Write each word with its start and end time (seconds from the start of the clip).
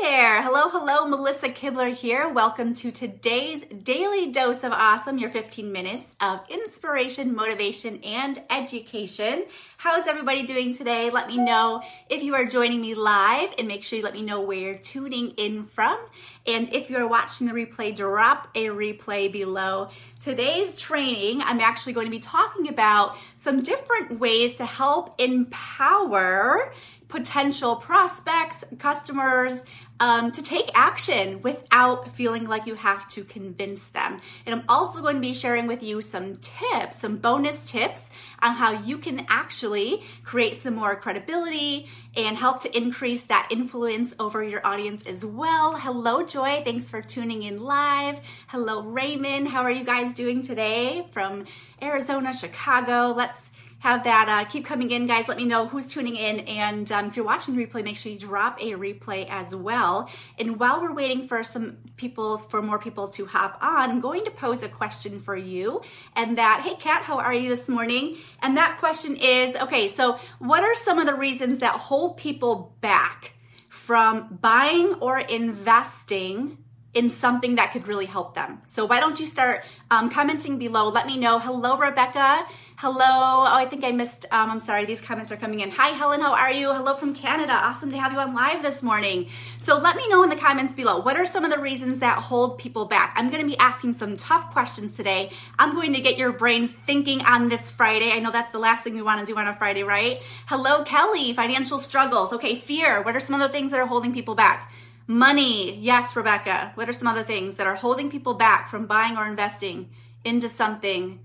there. 0.00 0.40
Hello, 0.40 0.70
hello. 0.70 1.06
Melissa 1.06 1.50
Kibler 1.50 1.92
here. 1.92 2.26
Welcome 2.26 2.74
to 2.76 2.90
today's 2.90 3.64
daily 3.82 4.32
dose 4.32 4.64
of 4.64 4.72
awesome, 4.72 5.18
your 5.18 5.28
15 5.28 5.70
minutes 5.70 6.14
of 6.22 6.40
inspiration, 6.48 7.34
motivation, 7.34 8.02
and 8.02 8.40
education. 8.48 9.44
How's 9.76 10.06
everybody 10.06 10.44
doing 10.44 10.74
today? 10.74 11.10
Let 11.10 11.28
me 11.28 11.36
know 11.36 11.82
if 12.08 12.22
you 12.22 12.34
are 12.34 12.46
joining 12.46 12.80
me 12.80 12.94
live 12.94 13.50
and 13.58 13.68
make 13.68 13.82
sure 13.82 13.98
you 13.98 14.04
let 14.04 14.14
me 14.14 14.22
know 14.22 14.40
where 14.40 14.56
you're 14.56 14.78
tuning 14.78 15.32
in 15.32 15.66
from. 15.66 15.98
And 16.46 16.72
if 16.72 16.88
you're 16.88 17.06
watching 17.06 17.46
the 17.46 17.52
replay, 17.52 17.94
drop 17.94 18.48
a 18.54 18.68
replay 18.68 19.30
below. 19.30 19.90
Today's 20.18 20.80
training, 20.80 21.42
I'm 21.42 21.60
actually 21.60 21.92
going 21.92 22.06
to 22.06 22.10
be 22.10 22.20
talking 22.20 22.68
about 22.68 23.18
some 23.38 23.62
different 23.62 24.18
ways 24.18 24.54
to 24.56 24.64
help 24.64 25.20
empower 25.20 26.72
potential 27.10 27.76
prospects, 27.76 28.64
customers, 28.78 29.62
um, 30.00 30.32
to 30.32 30.42
take 30.42 30.70
action 30.74 31.40
without 31.42 32.16
feeling 32.16 32.46
like 32.46 32.66
you 32.66 32.74
have 32.74 33.06
to 33.08 33.22
convince 33.22 33.88
them. 33.88 34.20
And 34.46 34.54
I'm 34.54 34.64
also 34.66 35.02
going 35.02 35.16
to 35.16 35.20
be 35.20 35.34
sharing 35.34 35.66
with 35.66 35.82
you 35.82 36.00
some 36.00 36.36
tips, 36.36 37.00
some 37.00 37.18
bonus 37.18 37.70
tips 37.70 38.08
on 38.40 38.54
how 38.54 38.72
you 38.72 38.96
can 38.96 39.26
actually 39.28 40.02
create 40.24 40.62
some 40.62 40.74
more 40.74 40.96
credibility 40.96 41.90
and 42.16 42.38
help 42.38 42.62
to 42.62 42.76
increase 42.76 43.22
that 43.24 43.48
influence 43.50 44.14
over 44.18 44.42
your 44.42 44.66
audience 44.66 45.04
as 45.04 45.22
well. 45.22 45.76
Hello, 45.76 46.24
Joy. 46.24 46.62
Thanks 46.64 46.88
for 46.88 47.02
tuning 47.02 47.42
in 47.42 47.58
live. 47.58 48.20
Hello, 48.48 48.82
Raymond. 48.82 49.48
How 49.48 49.62
are 49.62 49.70
you 49.70 49.84
guys 49.84 50.14
doing 50.14 50.42
today 50.42 51.06
from 51.12 51.44
Arizona, 51.82 52.32
Chicago? 52.32 53.12
Let's 53.14 53.50
have 53.80 54.04
that 54.04 54.28
uh, 54.28 54.44
keep 54.48 54.64
coming 54.64 54.90
in, 54.90 55.06
guys. 55.06 55.26
Let 55.26 55.38
me 55.38 55.46
know 55.46 55.66
who's 55.66 55.86
tuning 55.86 56.14
in. 56.14 56.40
And 56.40 56.90
um, 56.92 57.06
if 57.06 57.16
you're 57.16 57.24
watching 57.24 57.56
the 57.56 57.66
replay, 57.66 57.82
make 57.82 57.96
sure 57.96 58.12
you 58.12 58.18
drop 58.18 58.60
a 58.62 58.72
replay 58.72 59.26
as 59.28 59.54
well. 59.54 60.08
And 60.38 60.60
while 60.60 60.82
we're 60.82 60.92
waiting 60.92 61.26
for 61.26 61.42
some 61.42 61.78
people, 61.96 62.36
for 62.36 62.60
more 62.60 62.78
people 62.78 63.08
to 63.08 63.24
hop 63.24 63.58
on, 63.62 63.90
I'm 63.90 64.00
going 64.00 64.24
to 64.26 64.30
pose 64.30 64.62
a 64.62 64.68
question 64.68 65.22
for 65.22 65.34
you. 65.34 65.80
And 66.14 66.36
that, 66.36 66.60
hey, 66.62 66.76
Kat, 66.76 67.02
how 67.02 67.18
are 67.18 67.32
you 67.32 67.56
this 67.56 67.68
morning? 67.68 68.18
And 68.42 68.56
that 68.58 68.76
question 68.78 69.16
is 69.16 69.56
okay, 69.56 69.88
so 69.88 70.20
what 70.38 70.62
are 70.62 70.74
some 70.74 70.98
of 70.98 71.06
the 71.06 71.14
reasons 71.14 71.60
that 71.60 71.72
hold 71.72 72.18
people 72.18 72.76
back 72.82 73.32
from 73.68 74.38
buying 74.42 74.94
or 74.94 75.18
investing? 75.18 76.58
in 76.92 77.08
something 77.08 77.54
that 77.54 77.72
could 77.72 77.86
really 77.86 78.06
help 78.06 78.34
them. 78.34 78.60
So 78.66 78.84
why 78.84 78.98
don't 78.98 79.20
you 79.20 79.26
start 79.26 79.64
um, 79.92 80.10
commenting 80.10 80.58
below? 80.58 80.88
Let 80.88 81.06
me 81.06 81.18
know. 81.18 81.38
Hello, 81.38 81.78
Rebecca. 81.78 82.44
Hello. 82.82 83.04
Oh, 83.04 83.44
I 83.46 83.66
think 83.66 83.84
I 83.84 83.90
missed. 83.90 84.24
Um, 84.30 84.50
I'm 84.50 84.60
sorry. 84.60 84.86
These 84.86 85.02
comments 85.02 85.30
are 85.30 85.36
coming 85.36 85.60
in. 85.60 85.70
Hi, 85.72 85.88
Helen. 85.88 86.22
How 86.22 86.32
are 86.32 86.50
you? 86.50 86.72
Hello 86.72 86.96
from 86.96 87.12
Canada. 87.12 87.52
Awesome 87.52 87.90
to 87.90 87.98
have 87.98 88.10
you 88.10 88.18
on 88.18 88.34
live 88.34 88.62
this 88.62 88.82
morning. 88.82 89.26
So 89.58 89.76
let 89.76 89.96
me 89.96 90.08
know 90.08 90.22
in 90.22 90.30
the 90.30 90.36
comments 90.36 90.72
below. 90.72 91.02
What 91.02 91.18
are 91.18 91.26
some 91.26 91.44
of 91.44 91.50
the 91.50 91.58
reasons 91.58 91.98
that 91.98 92.16
hold 92.16 92.56
people 92.56 92.86
back? 92.86 93.12
I'm 93.18 93.28
going 93.28 93.42
to 93.42 93.46
be 93.46 93.58
asking 93.58 93.92
some 93.92 94.16
tough 94.16 94.50
questions 94.50 94.96
today. 94.96 95.30
I'm 95.58 95.74
going 95.74 95.92
to 95.92 96.00
get 96.00 96.16
your 96.16 96.32
brains 96.32 96.72
thinking 96.72 97.20
on 97.20 97.50
this 97.50 97.70
Friday. 97.70 98.12
I 98.12 98.18
know 98.18 98.30
that's 98.30 98.50
the 98.50 98.58
last 98.58 98.82
thing 98.82 98.94
we 98.94 99.02
want 99.02 99.20
to 99.20 99.30
do 99.30 99.38
on 99.38 99.46
a 99.46 99.54
Friday, 99.54 99.82
right? 99.82 100.22
Hello, 100.46 100.82
Kelly. 100.82 101.34
Financial 101.34 101.80
struggles. 101.80 102.32
Okay, 102.32 102.54
fear. 102.54 103.02
What 103.02 103.14
are 103.14 103.20
some 103.20 103.38
other 103.38 103.52
things 103.52 103.72
that 103.72 103.80
are 103.80 103.88
holding 103.88 104.14
people 104.14 104.34
back? 104.34 104.72
Money. 105.06 105.76
Yes, 105.80 106.16
Rebecca. 106.16 106.72
What 106.76 106.88
are 106.88 106.94
some 106.94 107.08
other 107.08 107.24
things 107.24 107.56
that 107.56 107.66
are 107.66 107.74
holding 107.74 108.10
people 108.10 108.32
back 108.32 108.70
from 108.70 108.86
buying 108.86 109.18
or 109.18 109.26
investing 109.26 109.90
into 110.24 110.48
something? 110.48 111.20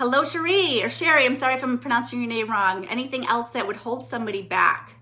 Hello, 0.00 0.24
Cherie 0.24 0.82
or 0.82 0.88
Sherry. 0.88 1.26
I'm 1.26 1.36
sorry 1.36 1.56
if 1.56 1.62
I'm 1.62 1.78
pronouncing 1.78 2.20
your 2.20 2.28
name 2.30 2.50
wrong. 2.50 2.86
Anything 2.86 3.26
else 3.26 3.50
that 3.50 3.66
would 3.66 3.76
hold 3.76 4.08
somebody 4.08 4.40
back? 4.40 4.94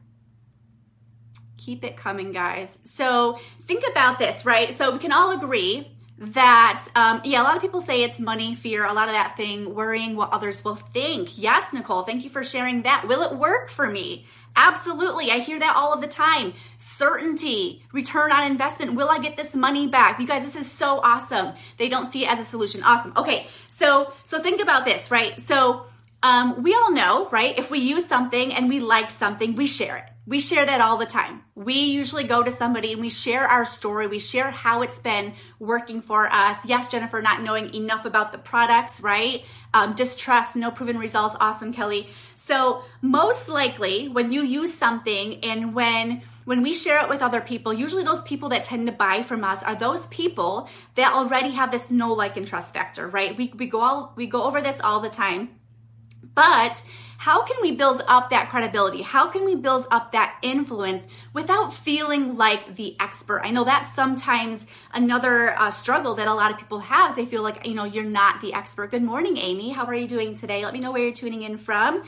Keep 1.57 1.85
it 1.85 1.97
coming, 1.97 2.33
guys. 2.33 2.77
So 2.83 3.39
think 3.63 3.85
about 3.89 4.19
this, 4.19 4.45
right? 4.45 4.77
So 4.77 4.91
we 4.91 4.99
can 4.99 5.13
all 5.13 5.31
agree 5.31 5.97
that 6.19 6.87
um, 6.97 7.21
yeah 7.25 7.41
a 7.41 7.45
lot 7.45 7.55
of 7.55 7.63
people 7.63 7.81
say 7.81 8.03
it's 8.03 8.19
money 8.19 8.55
fear 8.55 8.85
a 8.85 8.93
lot 8.93 9.07
of 9.07 9.15
that 9.15 9.37
thing 9.37 9.75
worrying 9.75 10.17
what 10.17 10.31
others 10.31 10.65
will 10.65 10.75
think. 10.77 11.39
Yes 11.39 11.73
nicole 11.73 12.03
thank 12.03 12.25
you 12.25 12.31
for 12.31 12.43
sharing 12.43 12.83
that. 12.83 13.07
Will 13.07 13.23
it 13.23 13.37
work 13.37 13.69
for 13.69 13.87
me? 13.87 14.27
Absolutely. 14.57 15.31
I 15.31 15.39
hear 15.39 15.59
that 15.61 15.77
all 15.77 15.93
of 15.93 16.01
the 16.01 16.09
time. 16.09 16.53
Certainty 16.79 17.85
return 17.93 18.33
on 18.33 18.51
investment. 18.51 18.95
Will 18.95 19.09
i 19.09 19.19
get 19.19 19.37
this 19.37 19.55
money 19.55 19.87
back? 19.87 20.21
You 20.21 20.27
guys 20.27 20.45
this 20.45 20.57
is 20.57 20.71
so 20.71 21.01
awesome. 21.01 21.55
They 21.77 21.89
don't 21.89 22.11
see 22.11 22.25
it 22.25 22.33
as 22.33 22.41
a 22.41 22.45
solution. 22.45 22.83
Awesome. 22.83 23.13
Okay 23.17 23.47
so 23.69 24.13
so 24.25 24.41
think 24.41 24.61
about 24.61 24.85
this 24.85 25.11
right? 25.11 25.41
So 25.41 25.87
um, 26.21 26.65
we 26.65 26.75
all 26.75 26.91
know 26.91 27.29
right? 27.31 27.57
If 27.57 27.71
we 27.71 27.79
use 27.79 28.07
something 28.07 28.53
and 28.53 28.69
we 28.69 28.81
like 28.81 29.11
something 29.11 29.55
we 29.55 29.67
share 29.69 29.97
it 29.99 30.05
we 30.29 30.41
share 30.41 30.67
that 30.67 30.83
all 30.83 30.99
the 30.99 31.07
time. 31.07 31.43
We 31.55 31.73
usually 31.73 32.25
go 32.25 32.43
to 32.43 32.53
somebody 32.53 32.93
and 32.93 33.01
we 33.01 33.09
share 33.09 33.49
our 33.49 33.65
story. 33.65 34.07
We 34.07 34.19
share 34.19 34.51
how 34.51 34.83
it's 34.83 34.99
been 34.99 35.33
working 35.59 36.03
for 36.03 36.31
us. 36.31 36.59
Yes, 36.67 36.91
Jennifer, 36.91 37.23
not 37.23 37.43
knowing 37.43 37.75
enough 37.75 38.05
about 38.05 38.33
the 38.33 38.39
products, 38.39 39.01
right? 39.01 39.43
Um, 39.73 39.95
distrust, 39.95 40.55
know 40.55 40.71
proven 40.71 40.99
results. 40.99 41.35
Awesome, 41.41 41.73
Kelly. 41.73 42.11
So 42.37 42.85
most 43.01 43.49
likely 43.49 44.09
when 44.09 44.31
you 44.31 44.43
use 44.43 44.75
something 44.75 45.43
and 45.43 45.75
when 45.75 46.21
when 46.45 46.63
we 46.63 46.75
share 46.75 47.03
it 47.03 47.09
with 47.09 47.23
other 47.23 47.41
people, 47.43 47.73
usually 47.73 48.05
those 48.05 48.23
people 48.23 48.51
that 48.51 48.65
tend 48.65 48.87
to 48.87 48.93
buy 48.93 49.23
from 49.23 49.45
us 49.45 49.63
are 49.63 49.75
those 49.75 50.07
people 50.09 50.69
that 50.95 51.13
already 51.13 51.51
have 51.51 51.71
this 51.71 51.91
no 51.91 52.13
like 52.13 52.37
and 52.39 52.47
trust 52.47 52.73
factor, 52.73 53.07
right? 53.07 53.37
We, 53.37 53.53
we 53.57 53.67
go 53.67 53.81
all, 53.83 54.13
we 54.17 54.27
go 54.27 54.45
over 54.45 54.63
this 54.63 54.81
all 54.81 55.01
the 55.01 55.11
time. 55.11 55.51
But 56.35 56.83
how 57.19 57.43
can 57.43 57.57
we 57.61 57.73
build 57.73 58.01
up 58.07 58.31
that 58.31 58.49
credibility? 58.49 59.03
How 59.03 59.27
can 59.27 59.45
we 59.45 59.57
build 59.57 59.89
up 59.91 60.13
that 60.13 60.39
influence 60.41 61.05
without 61.33 61.75
feeling 61.75 62.37
like 62.37 62.77
the 62.77 62.95
expert? 63.01 63.41
I 63.43 63.51
know 63.51 63.65
that's 63.65 63.93
sometimes 63.93 64.65
another 64.95 65.59
uh, 65.59 65.73
struggle 65.73 66.15
that 66.15 66.29
a 66.29 66.35
lot 66.35 66.53
of 66.53 66.59
people 66.59 66.79
have. 66.79 67.17
They 67.17 67.27
feel 67.27 67.43
like, 67.43 67.67
you 67.67 67.75
know, 67.75 67.83
you're 67.83 68.05
not 68.05 68.41
the 68.41 68.55
expert. 68.55 68.93
Good 68.93 69.03
morning, 69.03 69.37
Amy. 69.37 69.71
How 69.71 69.85
are 69.87 69.95
you 69.95 70.07
doing 70.07 70.37
today? 70.37 70.65
Let 70.65 70.73
me 70.73 70.79
know 70.79 70.93
where 70.93 71.03
you're 71.03 71.13
tuning 71.13 71.43
in 71.43 71.59
from. 71.59 72.05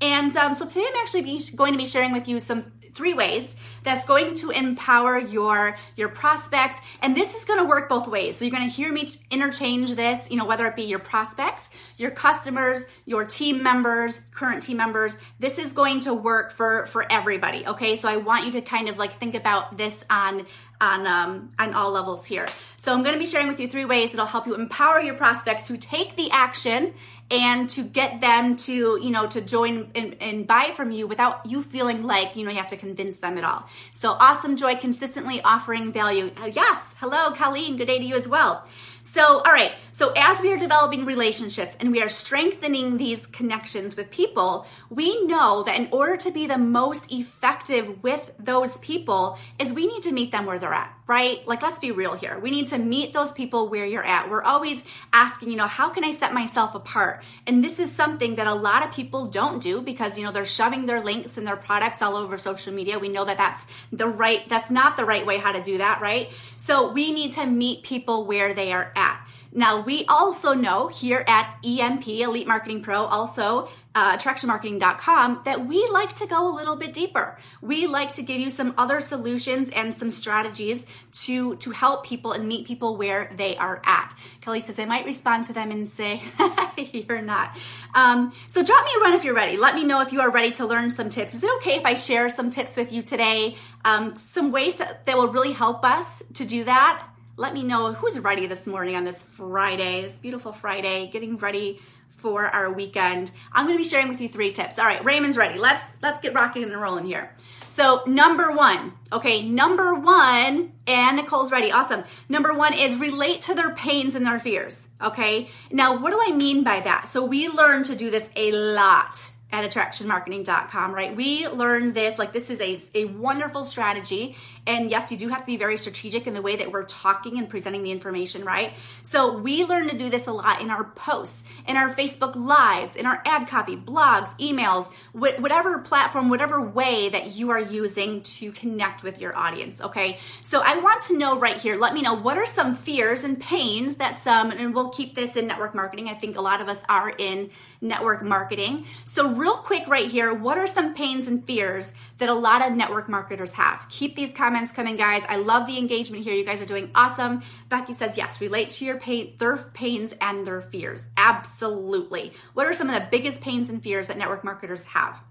And 0.00 0.34
um, 0.34 0.54
so 0.54 0.66
today 0.66 0.86
I'm 0.88 0.96
actually 0.96 1.38
going 1.54 1.72
to 1.72 1.78
be 1.78 1.84
sharing 1.84 2.12
with 2.12 2.26
you 2.26 2.40
some 2.40 2.72
three 2.94 3.12
ways 3.12 3.56
that's 3.82 4.04
going 4.04 4.34
to 4.34 4.50
empower 4.50 5.18
your 5.18 5.76
your 5.96 6.08
prospects. 6.08 6.76
And 7.02 7.16
this 7.16 7.34
is 7.34 7.44
going 7.44 7.58
to 7.58 7.66
work 7.66 7.88
both 7.88 8.08
ways. 8.08 8.36
So 8.36 8.44
you're 8.44 8.56
going 8.56 8.68
to 8.68 8.74
hear 8.74 8.92
me 8.92 9.08
interchange 9.30 9.94
this 9.94 10.30
you 10.30 10.36
know 10.36 10.46
whether 10.46 10.66
it 10.66 10.76
be 10.76 10.82
your 10.82 10.98
prospects 10.98 11.68
your 11.96 12.10
customers 12.10 12.84
your 13.04 13.24
team 13.24 13.62
members 13.62 14.18
current 14.32 14.62
team 14.62 14.76
members. 14.78 15.16
This 15.38 15.58
is 15.58 15.72
going 15.72 16.00
to 16.00 16.14
work 16.14 16.52
for 16.52 16.86
for 16.86 17.10
everybody 17.10 17.66
okay? 17.66 17.96
So 17.96 18.08
i 18.08 18.16
want 18.16 18.46
you 18.46 18.52
to 18.52 18.60
kind 18.60 18.88
of 18.88 18.96
like 18.96 19.18
think 19.18 19.34
about 19.34 19.76
this 19.76 20.02
on 20.08 20.46
on 20.80 21.06
um, 21.06 21.52
on 21.58 21.74
all 21.74 21.90
levels 21.90 22.26
here. 22.26 22.46
So 22.76 22.92
i'm 22.92 23.02
going 23.02 23.14
to 23.14 23.18
be 23.18 23.26
sharing 23.26 23.48
with 23.48 23.58
you 23.58 23.66
three 23.66 23.86
ways 23.86 24.10
that'll 24.10 24.26
help 24.26 24.46
you 24.46 24.54
empower 24.54 25.00
your 25.00 25.14
prospects 25.14 25.66
to 25.68 25.78
take 25.78 26.16
the 26.16 26.30
action 26.30 26.92
and 27.30 27.70
to 27.70 27.82
get 27.82 28.20
them 28.20 28.56
to 28.56 28.98
you 29.00 29.10
know 29.10 29.26
to 29.28 29.40
join 29.40 29.90
and, 29.94 30.16
and 30.20 30.46
buy 30.46 30.72
from 30.76 30.90
you 30.90 31.06
without 31.06 31.46
you 31.46 31.62
feeling 31.62 32.02
like 32.02 32.36
you 32.36 32.44
know 32.44 32.50
you 32.50 32.58
have 32.58 32.68
to 32.68 32.76
convince 32.76 33.16
them 33.16 33.38
at 33.38 33.44
all. 33.44 33.68
So 33.94 34.10
awesome 34.10 34.56
joy 34.56 34.76
consistently 34.76 35.40
offering 35.42 35.92
value. 35.92 36.30
Uh, 36.36 36.46
yes 36.46 36.78
hello 36.96 37.32
colleen. 37.32 37.76
Good 37.76 37.86
day 37.86 37.98
to 37.98 38.04
you 38.04 38.16
as 38.16 38.28
well 38.28 38.66
so, 39.14 39.38
all 39.42 39.52
right. 39.52 39.70
So, 39.92 40.12
as 40.16 40.40
we 40.40 40.52
are 40.52 40.56
developing 40.56 41.04
relationships 41.04 41.76
and 41.78 41.92
we 41.92 42.02
are 42.02 42.08
strengthening 42.08 42.96
these 42.96 43.24
connections 43.26 43.94
with 43.96 44.10
people, 44.10 44.66
we 44.90 45.24
know 45.26 45.62
that 45.62 45.78
in 45.78 45.88
order 45.92 46.16
to 46.16 46.32
be 46.32 46.48
the 46.48 46.58
most 46.58 47.12
effective 47.12 48.02
with 48.02 48.32
those 48.40 48.76
people 48.78 49.38
is 49.60 49.72
we 49.72 49.86
need 49.86 50.02
to 50.02 50.10
meet 50.10 50.32
them 50.32 50.46
where 50.46 50.58
they're 50.58 50.74
at, 50.74 50.92
right? 51.06 51.46
Like 51.46 51.62
let's 51.62 51.78
be 51.78 51.90
real 51.90 52.14
here. 52.14 52.38
We 52.38 52.50
need 52.50 52.68
to 52.68 52.78
meet 52.78 53.12
those 53.12 53.32
people 53.32 53.68
where 53.68 53.84
you're 53.84 54.04
at. 54.04 54.30
We're 54.30 54.42
always 54.42 54.82
asking, 55.12 55.50
you 55.50 55.56
know, 55.56 55.66
how 55.66 55.90
can 55.90 56.02
I 56.02 56.14
set 56.14 56.32
myself 56.32 56.74
apart? 56.74 57.22
And 57.46 57.62
this 57.62 57.78
is 57.78 57.92
something 57.92 58.36
that 58.36 58.46
a 58.46 58.54
lot 58.54 58.84
of 58.84 58.92
people 58.92 59.26
don't 59.26 59.62
do 59.62 59.80
because, 59.80 60.16
you 60.16 60.24
know, 60.24 60.32
they're 60.32 60.46
shoving 60.46 60.86
their 60.86 61.02
links 61.02 61.36
and 61.36 61.46
their 61.46 61.56
products 61.56 62.00
all 62.00 62.16
over 62.16 62.38
social 62.38 62.72
media. 62.72 62.98
We 62.98 63.08
know 63.08 63.24
that 63.24 63.36
that's 63.36 63.66
the 63.92 64.08
right 64.08 64.48
that's 64.48 64.70
not 64.70 64.96
the 64.96 65.04
right 65.04 65.26
way 65.26 65.38
how 65.38 65.52
to 65.52 65.62
do 65.62 65.78
that, 65.78 66.00
right? 66.00 66.30
So, 66.56 66.90
we 66.90 67.12
need 67.12 67.32
to 67.34 67.46
meet 67.46 67.82
people 67.82 68.24
where 68.24 68.54
they 68.54 68.72
are 68.72 68.92
at. 68.96 69.20
Now, 69.56 69.82
we 69.82 70.04
also 70.06 70.52
know 70.52 70.88
here 70.88 71.24
at 71.28 71.58
EMP, 71.64 72.08
Elite 72.08 72.48
Marketing 72.48 72.82
Pro, 72.82 73.04
also 73.04 73.68
uh, 73.94 74.16
attractionmarketing.com, 74.16 75.42
that 75.44 75.66
we 75.66 75.86
like 75.88 76.14
to 76.16 76.26
go 76.26 76.48
a 76.48 76.54
little 76.54 76.76
bit 76.76 76.92
deeper. 76.92 77.38
We 77.60 77.86
like 77.86 78.12
to 78.14 78.22
give 78.22 78.40
you 78.40 78.50
some 78.50 78.74
other 78.76 79.00
solutions 79.00 79.70
and 79.74 79.94
some 79.94 80.10
strategies 80.10 80.84
to, 81.12 81.56
to 81.56 81.70
help 81.70 82.04
people 82.04 82.32
and 82.32 82.48
meet 82.48 82.66
people 82.66 82.96
where 82.96 83.30
they 83.36 83.56
are 83.56 83.80
at. 83.84 84.14
Kelly 84.40 84.60
says, 84.60 84.78
I 84.78 84.84
might 84.84 85.04
respond 85.04 85.44
to 85.44 85.52
them 85.52 85.70
and 85.70 85.88
say, 85.88 86.22
you're 86.76 87.22
not. 87.22 87.56
Um, 87.94 88.32
so 88.48 88.62
drop 88.64 88.84
me 88.84 88.90
a 88.98 89.00
run 89.00 89.14
if 89.14 89.24
you're 89.24 89.34
ready. 89.34 89.56
Let 89.56 89.74
me 89.74 89.84
know 89.84 90.00
if 90.00 90.12
you 90.12 90.20
are 90.20 90.30
ready 90.30 90.50
to 90.52 90.66
learn 90.66 90.90
some 90.90 91.08
tips. 91.08 91.32
Is 91.34 91.42
it 91.42 91.50
okay 91.58 91.76
if 91.76 91.84
I 91.84 91.94
share 91.94 92.28
some 92.28 92.50
tips 92.50 92.76
with 92.76 92.92
you 92.92 93.02
today? 93.02 93.56
Um, 93.84 94.16
some 94.16 94.50
ways 94.50 94.76
that, 94.76 95.06
that 95.06 95.16
will 95.16 95.28
really 95.28 95.52
help 95.52 95.84
us 95.84 96.06
to 96.34 96.44
do 96.44 96.64
that 96.64 97.06
let 97.36 97.52
me 97.52 97.64
know 97.64 97.92
who's 97.92 98.16
ready 98.16 98.46
this 98.46 98.64
morning 98.64 98.94
on 98.94 99.02
this 99.02 99.24
Friday, 99.24 100.02
this 100.02 100.14
beautiful 100.14 100.52
Friday, 100.52 101.10
getting 101.10 101.36
ready 101.36 101.80
for 102.24 102.46
our 102.46 102.72
weekend. 102.72 103.30
I'm 103.52 103.66
going 103.66 103.76
to 103.76 103.84
be 103.84 103.86
sharing 103.86 104.08
with 104.08 104.18
you 104.18 104.30
three 104.30 104.50
tips. 104.50 104.78
All 104.78 104.86
right, 104.86 105.04
Raymond's 105.04 105.36
ready. 105.36 105.58
Let's 105.58 105.84
let's 106.00 106.22
get 106.22 106.32
rocking 106.32 106.62
and 106.62 106.80
rolling 106.80 107.04
here. 107.04 107.30
So, 107.74 108.02
number 108.06 108.50
one, 108.50 108.94
okay, 109.12 109.42
number 109.42 109.94
one, 109.94 110.72
and 110.86 111.16
Nicole's 111.16 111.52
ready. 111.52 111.70
Awesome. 111.70 112.04
Number 112.28 112.54
one 112.54 112.72
is 112.72 112.96
relate 112.96 113.42
to 113.42 113.54
their 113.54 113.74
pains 113.74 114.14
and 114.14 114.24
their 114.24 114.40
fears. 114.40 114.88
Okay. 115.02 115.50
Now, 115.70 116.00
what 116.00 116.12
do 116.12 116.20
I 116.22 116.34
mean 116.34 116.64
by 116.64 116.80
that? 116.80 117.08
So, 117.08 117.26
we 117.26 117.48
learn 117.48 117.84
to 117.84 117.94
do 117.94 118.10
this 118.10 118.26
a 118.36 118.52
lot 118.52 119.18
at 119.52 119.70
attractionmarketing.com, 119.70 120.94
right? 120.94 121.14
We 121.14 121.46
learned 121.48 121.94
this, 121.94 122.18
like, 122.18 122.32
this 122.32 122.48
is 122.48 122.60
a, 122.60 122.80
a 122.98 123.04
wonderful 123.04 123.66
strategy. 123.66 124.36
And 124.66 124.90
yes, 124.90 125.12
you 125.12 125.18
do 125.18 125.28
have 125.28 125.40
to 125.40 125.46
be 125.46 125.56
very 125.56 125.76
strategic 125.76 126.26
in 126.26 126.34
the 126.34 126.40
way 126.40 126.56
that 126.56 126.72
we're 126.72 126.84
talking 126.84 127.38
and 127.38 127.48
presenting 127.48 127.82
the 127.82 127.90
information, 127.90 128.44
right? 128.44 128.72
So 129.02 129.36
we 129.36 129.64
learn 129.64 129.88
to 129.88 129.96
do 129.96 130.08
this 130.08 130.26
a 130.26 130.32
lot 130.32 130.62
in 130.62 130.70
our 130.70 130.84
posts, 130.84 131.42
in 131.68 131.76
our 131.76 131.94
Facebook 131.94 132.34
lives, 132.34 132.96
in 132.96 133.04
our 133.04 133.22
ad 133.26 133.46
copy, 133.46 133.76
blogs, 133.76 134.36
emails, 134.38 134.86
wh- 135.12 135.38
whatever 135.40 135.78
platform, 135.80 136.30
whatever 136.30 136.60
way 136.60 137.10
that 137.10 137.34
you 137.34 137.50
are 137.50 137.60
using 137.60 138.22
to 138.22 138.52
connect 138.52 139.02
with 139.02 139.20
your 139.20 139.36
audience, 139.36 139.80
okay? 139.80 140.18
So 140.40 140.62
I 140.64 140.78
want 140.78 141.02
to 141.02 141.18
know 141.18 141.38
right 141.38 141.58
here, 141.58 141.76
let 141.76 141.92
me 141.92 142.00
know 142.00 142.14
what 142.14 142.38
are 142.38 142.46
some 142.46 142.74
fears 142.74 143.22
and 143.22 143.38
pains 143.38 143.96
that 143.96 144.22
some, 144.22 144.50
and 144.50 144.74
we'll 144.74 144.90
keep 144.90 145.14
this 145.14 145.36
in 145.36 145.46
network 145.46 145.74
marketing. 145.74 146.08
I 146.08 146.14
think 146.14 146.36
a 146.36 146.40
lot 146.40 146.60
of 146.62 146.68
us 146.68 146.78
are 146.88 147.10
in 147.10 147.50
network 147.80 148.22
marketing. 148.22 148.86
So, 149.04 149.30
real 149.34 149.56
quick, 149.56 149.86
right 149.86 150.08
here, 150.08 150.32
what 150.32 150.58
are 150.58 150.66
some 150.66 150.94
pains 150.94 151.28
and 151.28 151.44
fears 151.44 151.92
that 152.18 152.28
a 152.28 152.34
lot 152.34 152.66
of 152.66 152.72
network 152.76 153.08
marketers 153.08 153.52
have? 153.52 153.86
Keep 153.90 154.16
these 154.16 154.32
comments 154.32 154.53
coming, 154.72 154.96
guys. 154.96 155.22
I 155.28 155.36
love 155.36 155.66
the 155.66 155.78
engagement 155.78 156.24
here. 156.24 156.34
You 156.34 156.44
guys 156.44 156.60
are 156.60 156.66
doing 156.66 156.90
awesome. 156.94 157.42
Becky 157.68 157.92
says, 157.92 158.16
yes, 158.16 158.40
relate 158.40 158.68
to 158.70 158.84
your 158.84 158.98
pain, 158.98 159.34
their 159.38 159.56
pains 159.56 160.14
and 160.20 160.46
their 160.46 160.60
fears. 160.60 161.04
Absolutely. 161.16 162.32
What 162.54 162.66
are 162.66 162.72
some 162.72 162.88
of 162.88 162.94
the 162.94 163.08
biggest 163.10 163.40
pains 163.40 163.68
and 163.68 163.82
fears 163.82 164.08
that 164.08 164.18
network 164.18 164.44
marketers 164.44 164.82
have? 164.84 165.22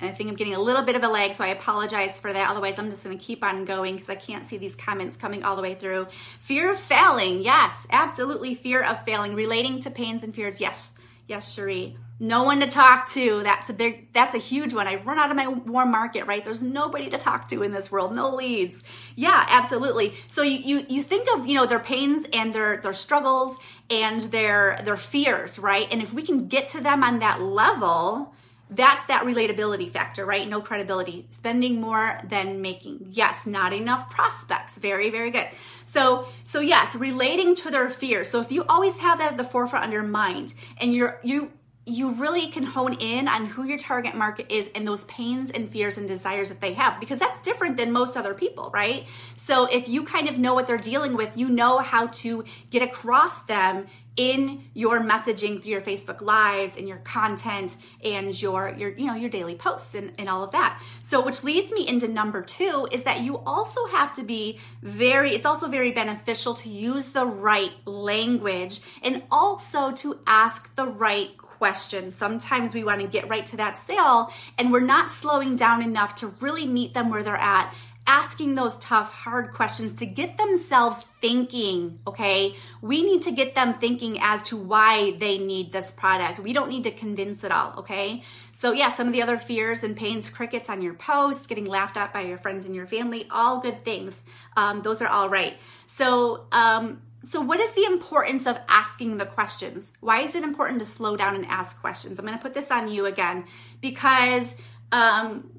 And 0.00 0.10
I 0.10 0.14
think 0.14 0.28
I'm 0.28 0.36
getting 0.36 0.54
a 0.54 0.60
little 0.60 0.82
bit 0.82 0.96
of 0.96 1.04
a 1.04 1.08
lag, 1.08 1.34
so 1.34 1.44
I 1.44 1.48
apologize 1.48 2.18
for 2.18 2.32
that. 2.32 2.50
Otherwise, 2.50 2.78
I'm 2.78 2.90
just 2.90 3.04
going 3.04 3.16
to 3.16 3.24
keep 3.24 3.44
on 3.44 3.64
going 3.64 3.94
because 3.94 4.10
I 4.10 4.16
can't 4.16 4.46
see 4.48 4.58
these 4.58 4.74
comments 4.74 5.16
coming 5.16 5.44
all 5.44 5.56
the 5.56 5.62
way 5.62 5.74
through. 5.74 6.08
Fear 6.40 6.72
of 6.72 6.78
failing. 6.78 7.42
Yes, 7.42 7.86
absolutely. 7.90 8.54
Fear 8.54 8.82
of 8.82 9.04
failing. 9.04 9.34
Relating 9.34 9.80
to 9.80 9.90
pains 9.90 10.22
and 10.22 10.34
fears. 10.34 10.60
Yes, 10.60 10.92
yes, 11.26 11.54
Cherie. 11.54 11.96
No 12.20 12.44
one 12.44 12.60
to 12.60 12.68
talk 12.68 13.08
to. 13.10 13.42
That's 13.42 13.68
a 13.68 13.72
big, 13.72 14.12
that's 14.12 14.34
a 14.34 14.38
huge 14.38 14.72
one. 14.72 14.86
I've 14.86 15.04
run 15.04 15.18
out 15.18 15.30
of 15.30 15.36
my 15.36 15.48
warm 15.48 15.90
market, 15.90 16.26
right? 16.26 16.44
There's 16.44 16.62
nobody 16.62 17.10
to 17.10 17.18
talk 17.18 17.48
to 17.48 17.62
in 17.62 17.72
this 17.72 17.90
world. 17.90 18.14
No 18.14 18.34
leads. 18.34 18.82
Yeah, 19.16 19.44
absolutely. 19.48 20.14
So 20.28 20.42
you, 20.42 20.58
you, 20.58 20.86
you 20.88 21.02
think 21.02 21.28
of, 21.34 21.46
you 21.46 21.54
know, 21.54 21.66
their 21.66 21.80
pains 21.80 22.24
and 22.32 22.52
their, 22.52 22.76
their 22.76 22.92
struggles 22.92 23.56
and 23.90 24.22
their, 24.22 24.80
their 24.84 24.96
fears, 24.96 25.58
right? 25.58 25.88
And 25.90 26.00
if 26.00 26.12
we 26.12 26.22
can 26.22 26.46
get 26.46 26.68
to 26.68 26.80
them 26.80 27.02
on 27.02 27.18
that 27.18 27.42
level, 27.42 28.32
that's 28.70 29.04
that 29.06 29.24
relatability 29.24 29.90
factor, 29.90 30.24
right? 30.24 30.48
No 30.48 30.60
credibility. 30.60 31.26
Spending 31.30 31.80
more 31.80 32.20
than 32.28 32.62
making. 32.62 33.08
Yes, 33.10 33.44
not 33.44 33.72
enough 33.72 34.08
prospects. 34.08 34.78
Very, 34.78 35.10
very 35.10 35.32
good. 35.32 35.48
So, 35.84 36.28
so 36.44 36.60
yes, 36.60 36.94
relating 36.94 37.54
to 37.56 37.70
their 37.70 37.90
fears. 37.90 38.28
So 38.30 38.40
if 38.40 38.52
you 38.52 38.64
always 38.68 38.96
have 38.98 39.18
that 39.18 39.32
at 39.32 39.36
the 39.36 39.44
forefront 39.44 39.86
of 39.86 39.92
your 39.92 40.02
mind 40.02 40.54
and 40.78 40.94
you're, 40.94 41.20
you, 41.22 41.52
you 41.86 42.12
really 42.12 42.48
can 42.48 42.62
hone 42.62 42.94
in 42.94 43.28
on 43.28 43.46
who 43.46 43.64
your 43.64 43.78
target 43.78 44.14
market 44.14 44.46
is 44.50 44.70
and 44.74 44.86
those 44.86 45.04
pains 45.04 45.50
and 45.50 45.70
fears 45.70 45.98
and 45.98 46.08
desires 46.08 46.48
that 46.48 46.60
they 46.60 46.72
have 46.72 46.98
because 46.98 47.18
that's 47.18 47.40
different 47.42 47.76
than 47.76 47.92
most 47.92 48.16
other 48.16 48.32
people, 48.32 48.70
right? 48.72 49.06
So 49.36 49.66
if 49.66 49.88
you 49.88 50.04
kind 50.04 50.28
of 50.28 50.38
know 50.38 50.54
what 50.54 50.66
they're 50.66 50.78
dealing 50.78 51.14
with, 51.14 51.36
you 51.36 51.48
know 51.48 51.78
how 51.78 52.06
to 52.06 52.44
get 52.70 52.82
across 52.82 53.42
them 53.44 53.86
in 54.16 54.62
your 54.74 55.00
messaging 55.00 55.60
through 55.60 55.72
your 55.72 55.80
Facebook 55.80 56.20
lives 56.20 56.76
and 56.76 56.86
your 56.86 56.98
content 56.98 57.76
and 58.04 58.40
your 58.40 58.72
your 58.78 58.90
you 58.90 59.06
know 59.06 59.14
your 59.14 59.28
daily 59.28 59.56
posts 59.56 59.94
and, 59.94 60.12
and 60.18 60.28
all 60.28 60.44
of 60.44 60.52
that. 60.52 60.80
So 61.00 61.24
which 61.24 61.42
leads 61.42 61.72
me 61.72 61.86
into 61.88 62.06
number 62.06 62.40
two 62.42 62.88
is 62.92 63.02
that 63.04 63.22
you 63.22 63.38
also 63.38 63.86
have 63.86 64.14
to 64.14 64.22
be 64.22 64.60
very 64.82 65.34
it's 65.34 65.46
also 65.46 65.68
very 65.68 65.90
beneficial 65.90 66.54
to 66.54 66.68
use 66.68 67.10
the 67.10 67.26
right 67.26 67.72
language 67.86 68.80
and 69.02 69.22
also 69.32 69.90
to 69.92 70.20
ask 70.26 70.72
the 70.76 70.86
right 70.86 71.36
questions. 71.58 72.14
Sometimes 72.14 72.74
we 72.74 72.84
want 72.84 73.00
to 73.00 73.06
get 73.06 73.28
right 73.28 73.46
to 73.46 73.56
that 73.56 73.84
sale 73.86 74.32
and 74.58 74.72
we're 74.72 74.80
not 74.80 75.10
slowing 75.10 75.56
down 75.56 75.82
enough 75.82 76.14
to 76.16 76.28
really 76.40 76.66
meet 76.66 76.94
them 76.94 77.10
where 77.10 77.22
they're 77.22 77.36
at 77.36 77.74
asking 78.06 78.54
those 78.54 78.76
tough, 78.78 79.10
hard 79.10 79.52
questions 79.54 79.98
to 79.98 80.06
get 80.06 80.36
themselves 80.36 81.06
thinking, 81.20 81.98
okay? 82.06 82.54
We 82.82 83.02
need 83.02 83.22
to 83.22 83.32
get 83.32 83.54
them 83.54 83.74
thinking 83.74 84.18
as 84.20 84.42
to 84.44 84.56
why 84.56 85.12
they 85.12 85.38
need 85.38 85.72
this 85.72 85.90
product. 85.90 86.38
We 86.38 86.52
don't 86.52 86.68
need 86.68 86.84
to 86.84 86.90
convince 86.90 87.44
it 87.44 87.52
all, 87.52 87.74
okay? 87.78 88.22
So, 88.52 88.72
yeah, 88.72 88.92
some 88.92 89.06
of 89.06 89.12
the 89.12 89.22
other 89.22 89.38
fears 89.38 89.82
and 89.82 89.96
pains, 89.96 90.28
crickets 90.28 90.68
on 90.68 90.82
your 90.82 90.94
posts, 90.94 91.46
getting 91.46 91.64
laughed 91.64 91.96
at 91.96 92.12
by 92.12 92.22
your 92.22 92.38
friends 92.38 92.66
and 92.66 92.74
your 92.74 92.86
family, 92.86 93.26
all 93.30 93.60
good 93.60 93.84
things. 93.84 94.22
Um, 94.56 94.82
those 94.82 95.00
are 95.00 95.08
all 95.08 95.30
right. 95.30 95.56
So, 95.86 96.46
um, 96.52 97.00
so 97.24 97.40
what 97.40 97.58
is 97.58 97.72
the 97.72 97.84
importance 97.84 98.46
of 98.46 98.58
asking 98.68 99.16
the 99.16 99.24
questions? 99.26 99.92
Why 100.00 100.20
is 100.20 100.34
it 100.34 100.42
important 100.42 100.78
to 100.80 100.84
slow 100.84 101.16
down 101.16 101.34
and 101.34 101.46
ask 101.46 101.80
questions? 101.80 102.18
I'm 102.18 102.26
going 102.26 102.36
to 102.36 102.42
put 102.42 102.54
this 102.54 102.70
on 102.70 102.88
you 102.88 103.06
again 103.06 103.44
because 103.80 104.54
um, 104.92 105.50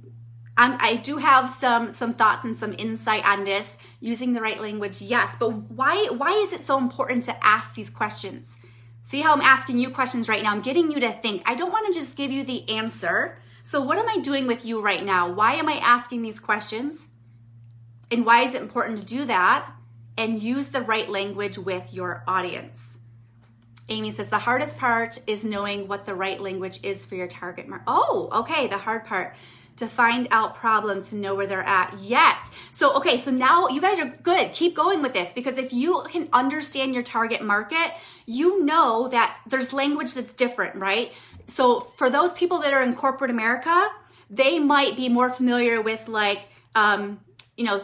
I 0.57 0.95
do 1.03 1.17
have 1.17 1.49
some 1.49 1.91
some 1.91 2.13
thoughts 2.13 2.45
and 2.45 2.57
some 2.57 2.73
insight 2.77 3.25
on 3.25 3.43
this 3.43 3.77
using 3.99 4.33
the 4.33 4.41
right 4.41 4.61
language. 4.61 5.01
Yes, 5.01 5.35
but 5.39 5.49
why 5.49 6.07
why 6.15 6.31
is 6.31 6.53
it 6.53 6.63
so 6.63 6.77
important 6.77 7.25
to 7.25 7.45
ask 7.45 7.73
these 7.73 7.89
questions? 7.89 8.57
See 9.07 9.21
how 9.21 9.33
I'm 9.33 9.41
asking 9.41 9.79
you 9.79 9.89
questions 9.89 10.29
right 10.29 10.43
now. 10.43 10.51
I'm 10.51 10.61
getting 10.61 10.91
you 10.91 10.99
to 10.99 11.11
think. 11.11 11.41
I 11.45 11.55
don't 11.55 11.71
want 11.71 11.93
to 11.93 11.99
just 11.99 12.15
give 12.15 12.31
you 12.31 12.43
the 12.43 12.69
answer. 12.69 13.39
So 13.63 13.81
what 13.81 13.97
am 13.97 14.07
I 14.07 14.19
doing 14.19 14.47
with 14.47 14.63
you 14.63 14.81
right 14.81 15.03
now? 15.03 15.31
Why 15.31 15.55
am 15.55 15.67
I 15.67 15.77
asking 15.77 16.21
these 16.21 16.39
questions? 16.39 17.07
And 18.11 18.25
why 18.25 18.43
is 18.43 18.53
it 18.53 18.61
important 18.61 18.99
to 18.99 19.05
do 19.05 19.25
that? 19.25 19.74
And 20.17 20.41
use 20.41 20.69
the 20.69 20.81
right 20.81 21.09
language 21.09 21.57
with 21.57 21.93
your 21.93 22.23
audience. 22.27 22.97
Amy 23.89 24.11
says 24.11 24.29
the 24.29 24.39
hardest 24.39 24.77
part 24.77 25.19
is 25.27 25.43
knowing 25.43 25.87
what 25.87 26.05
the 26.05 26.15
right 26.15 26.41
language 26.41 26.79
is 26.81 27.05
for 27.05 27.15
your 27.15 27.27
target 27.27 27.67
market. 27.67 27.83
Oh, 27.87 28.29
okay, 28.31 28.67
the 28.67 28.77
hard 28.77 29.05
part 29.05 29.35
to 29.77 29.87
find 29.87 30.27
out 30.31 30.55
problems 30.55 31.09
to 31.09 31.15
know 31.15 31.35
where 31.35 31.47
they're 31.47 31.61
at. 31.61 31.93
Yes. 31.99 32.39
So, 32.71 32.95
okay, 32.95 33.17
so 33.17 33.29
now 33.29 33.67
you 33.67 33.81
guys 33.81 33.99
are 33.99 34.07
good. 34.23 34.53
Keep 34.53 34.75
going 34.75 35.01
with 35.01 35.13
this 35.13 35.31
because 35.33 35.57
if 35.57 35.73
you 35.73 36.03
can 36.09 36.29
understand 36.31 36.93
your 36.93 37.03
target 37.03 37.41
market, 37.41 37.91
you 38.25 38.63
know 38.63 39.09
that 39.09 39.37
there's 39.47 39.73
language 39.73 40.13
that's 40.13 40.33
different, 40.33 40.75
right? 40.75 41.11
So, 41.47 41.91
for 41.97 42.09
those 42.09 42.33
people 42.33 42.59
that 42.59 42.73
are 42.73 42.81
in 42.81 42.95
corporate 42.95 43.31
America, 43.31 43.89
they 44.29 44.59
might 44.59 44.95
be 44.95 45.09
more 45.09 45.29
familiar 45.29 45.81
with 45.81 46.07
like, 46.07 46.47
um, 46.73 47.19
you 47.57 47.65
know, 47.65 47.81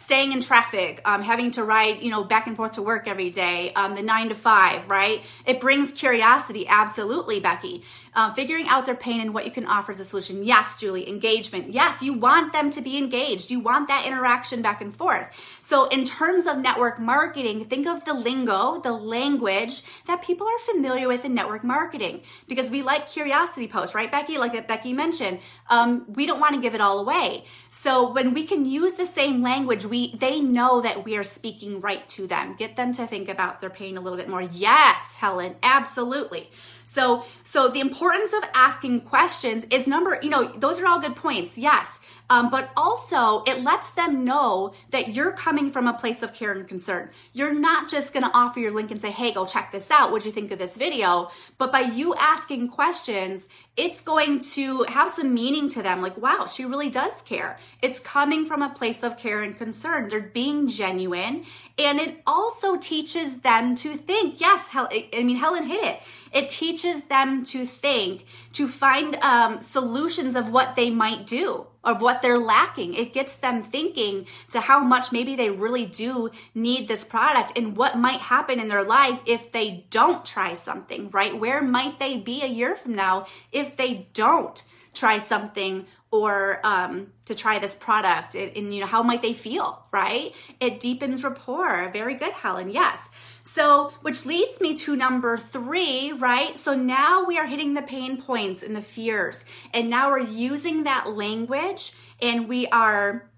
staying 0.00 0.32
in 0.32 0.40
traffic, 0.40 0.98
um, 1.04 1.20
having 1.22 1.50
to 1.50 1.62
ride, 1.62 2.02
you 2.02 2.10
know, 2.10 2.24
back 2.24 2.46
and 2.46 2.56
forth 2.56 2.72
to 2.72 2.80
work 2.82 3.06
every 3.06 3.28
day, 3.28 3.70
um, 3.74 3.94
the 3.94 4.02
nine 4.02 4.30
to 4.30 4.34
five, 4.34 4.88
right? 4.88 5.20
It 5.44 5.60
brings 5.60 5.92
curiosity, 5.92 6.66
absolutely, 6.66 7.38
Becky. 7.38 7.84
Uh, 8.14 8.32
figuring 8.32 8.66
out 8.66 8.86
their 8.86 8.96
pain 8.96 9.20
and 9.20 9.34
what 9.34 9.44
you 9.44 9.52
can 9.52 9.66
offer 9.66 9.92
as 9.92 10.00
a 10.00 10.04
solution. 10.04 10.42
Yes, 10.42 10.80
Julie, 10.80 11.06
engagement. 11.08 11.70
Yes, 11.70 12.02
you 12.02 12.14
want 12.14 12.52
them 12.52 12.70
to 12.70 12.80
be 12.80 12.96
engaged. 12.96 13.50
You 13.50 13.60
want 13.60 13.88
that 13.88 14.06
interaction 14.06 14.62
back 14.62 14.80
and 14.80 14.96
forth. 14.96 15.26
So, 15.70 15.86
in 15.86 16.04
terms 16.04 16.48
of 16.48 16.58
network 16.58 16.98
marketing, 16.98 17.66
think 17.66 17.86
of 17.86 18.04
the 18.04 18.12
lingo, 18.12 18.80
the 18.80 18.90
language 18.90 19.82
that 20.08 20.20
people 20.20 20.48
are 20.48 20.58
familiar 20.58 21.06
with 21.06 21.24
in 21.24 21.32
network 21.32 21.62
marketing 21.62 22.22
because 22.48 22.70
we 22.70 22.82
like 22.82 23.08
curiosity 23.08 23.68
posts, 23.68 23.94
right, 23.94 24.10
Becky? 24.10 24.36
Like 24.36 24.52
that 24.54 24.66
Becky 24.66 24.92
mentioned. 24.92 25.38
Um, 25.68 26.06
we 26.08 26.26
don't 26.26 26.40
want 26.40 26.56
to 26.56 26.60
give 26.60 26.74
it 26.74 26.80
all 26.80 26.98
away. 26.98 27.44
So, 27.68 28.12
when 28.12 28.34
we 28.34 28.44
can 28.44 28.64
use 28.64 28.94
the 28.94 29.06
same 29.06 29.42
language, 29.42 29.84
we 29.84 30.16
they 30.16 30.40
know 30.40 30.80
that 30.80 31.04
we 31.04 31.16
are 31.16 31.22
speaking 31.22 31.80
right 31.80 32.06
to 32.08 32.26
them. 32.26 32.56
Get 32.58 32.74
them 32.74 32.92
to 32.94 33.06
think 33.06 33.28
about 33.28 33.60
their 33.60 33.70
pain 33.70 33.96
a 33.96 34.00
little 34.00 34.18
bit 34.18 34.28
more. 34.28 34.42
Yes, 34.42 34.98
Helen, 35.18 35.54
absolutely. 35.62 36.50
So, 36.90 37.24
so 37.44 37.68
the 37.68 37.78
importance 37.78 38.32
of 38.32 38.42
asking 38.52 39.02
questions 39.02 39.64
is 39.70 39.86
number, 39.86 40.18
you 40.22 40.28
know, 40.28 40.52
those 40.56 40.80
are 40.80 40.88
all 40.88 40.98
good 40.98 41.14
points. 41.14 41.56
Yes. 41.56 41.86
Um, 42.28 42.50
but 42.50 42.70
also 42.76 43.44
it 43.44 43.62
lets 43.62 43.90
them 43.90 44.24
know 44.24 44.72
that 44.90 45.14
you're 45.14 45.30
coming 45.30 45.70
from 45.70 45.86
a 45.86 45.92
place 45.92 46.20
of 46.20 46.34
care 46.34 46.50
and 46.50 46.66
concern. 46.66 47.10
You're 47.32 47.54
not 47.54 47.88
just 47.88 48.12
going 48.12 48.24
to 48.24 48.30
offer 48.36 48.58
your 48.58 48.72
link 48.72 48.90
and 48.90 49.00
say, 49.00 49.12
Hey, 49.12 49.32
go 49.32 49.46
check 49.46 49.70
this 49.70 49.88
out. 49.88 50.10
What'd 50.10 50.26
you 50.26 50.32
think 50.32 50.50
of 50.50 50.58
this 50.58 50.76
video? 50.76 51.30
But 51.58 51.70
by 51.70 51.80
you 51.80 52.16
asking 52.16 52.68
questions, 52.68 53.46
it's 53.80 54.02
going 54.02 54.40
to 54.40 54.82
have 54.84 55.10
some 55.10 55.32
meaning 55.32 55.70
to 55.70 55.82
them. 55.82 56.02
Like, 56.02 56.18
wow, 56.18 56.46
she 56.46 56.66
really 56.66 56.90
does 56.90 57.12
care. 57.24 57.58
It's 57.80 57.98
coming 57.98 58.44
from 58.44 58.60
a 58.60 58.68
place 58.68 59.02
of 59.02 59.16
care 59.16 59.40
and 59.40 59.56
concern. 59.56 60.10
They're 60.10 60.20
being 60.20 60.68
genuine. 60.68 61.46
And 61.78 61.98
it 61.98 62.20
also 62.26 62.76
teaches 62.76 63.38
them 63.38 63.74
to 63.76 63.96
think. 63.96 64.38
Yes, 64.38 64.68
I 64.74 65.08
mean, 65.14 65.36
Helen 65.36 65.64
hit 65.64 65.82
it 65.82 66.00
it 66.32 66.48
teaches 66.48 67.04
them 67.04 67.44
to 67.44 67.66
think, 67.66 68.24
to 68.52 68.68
find 68.68 69.16
um, 69.16 69.60
solutions 69.62 70.36
of 70.36 70.50
what 70.50 70.76
they 70.76 70.90
might 70.90 71.26
do, 71.26 71.66
of 71.82 72.00
what 72.00 72.22
they're 72.22 72.38
lacking. 72.38 72.94
It 72.94 73.14
gets 73.14 73.36
them 73.36 73.62
thinking 73.62 74.26
to 74.50 74.60
how 74.60 74.80
much 74.80 75.12
maybe 75.12 75.36
they 75.36 75.50
really 75.50 75.86
do 75.86 76.30
need 76.54 76.88
this 76.88 77.04
product 77.04 77.52
and 77.56 77.76
what 77.76 77.98
might 77.98 78.20
happen 78.20 78.60
in 78.60 78.68
their 78.68 78.84
life 78.84 79.18
if 79.26 79.52
they 79.52 79.86
don't 79.90 80.24
try 80.24 80.54
something, 80.54 81.10
right? 81.10 81.38
Where 81.38 81.62
might 81.62 81.98
they 81.98 82.18
be 82.18 82.42
a 82.42 82.46
year 82.46 82.76
from 82.76 82.94
now 82.94 83.26
if 83.52 83.76
they 83.76 84.08
don't 84.12 84.62
try 84.92 85.18
something 85.18 85.86
or 86.12 86.60
um, 86.64 87.12
to 87.26 87.34
try 87.34 87.58
this 87.58 87.74
product 87.74 88.34
and, 88.34 88.56
and, 88.56 88.74
you 88.74 88.80
know 88.80 88.86
how 88.86 89.02
might 89.02 89.22
they 89.22 89.32
feel 89.32 89.84
right 89.92 90.32
it 90.60 90.80
deepens 90.80 91.22
rapport 91.22 91.88
very 91.92 92.14
good 92.14 92.32
helen 92.32 92.68
yes 92.70 92.98
so 93.42 93.92
which 94.02 94.26
leads 94.26 94.60
me 94.60 94.76
to 94.76 94.96
number 94.96 95.36
three 95.36 96.12
right 96.12 96.58
so 96.58 96.74
now 96.74 97.24
we 97.24 97.38
are 97.38 97.46
hitting 97.46 97.74
the 97.74 97.82
pain 97.82 98.20
points 98.20 98.62
and 98.62 98.74
the 98.74 98.82
fears 98.82 99.44
and 99.72 99.88
now 99.88 100.10
we're 100.10 100.18
using 100.18 100.84
that 100.84 101.10
language 101.10 101.92
and 102.20 102.48
we 102.48 102.66
are 102.68 103.30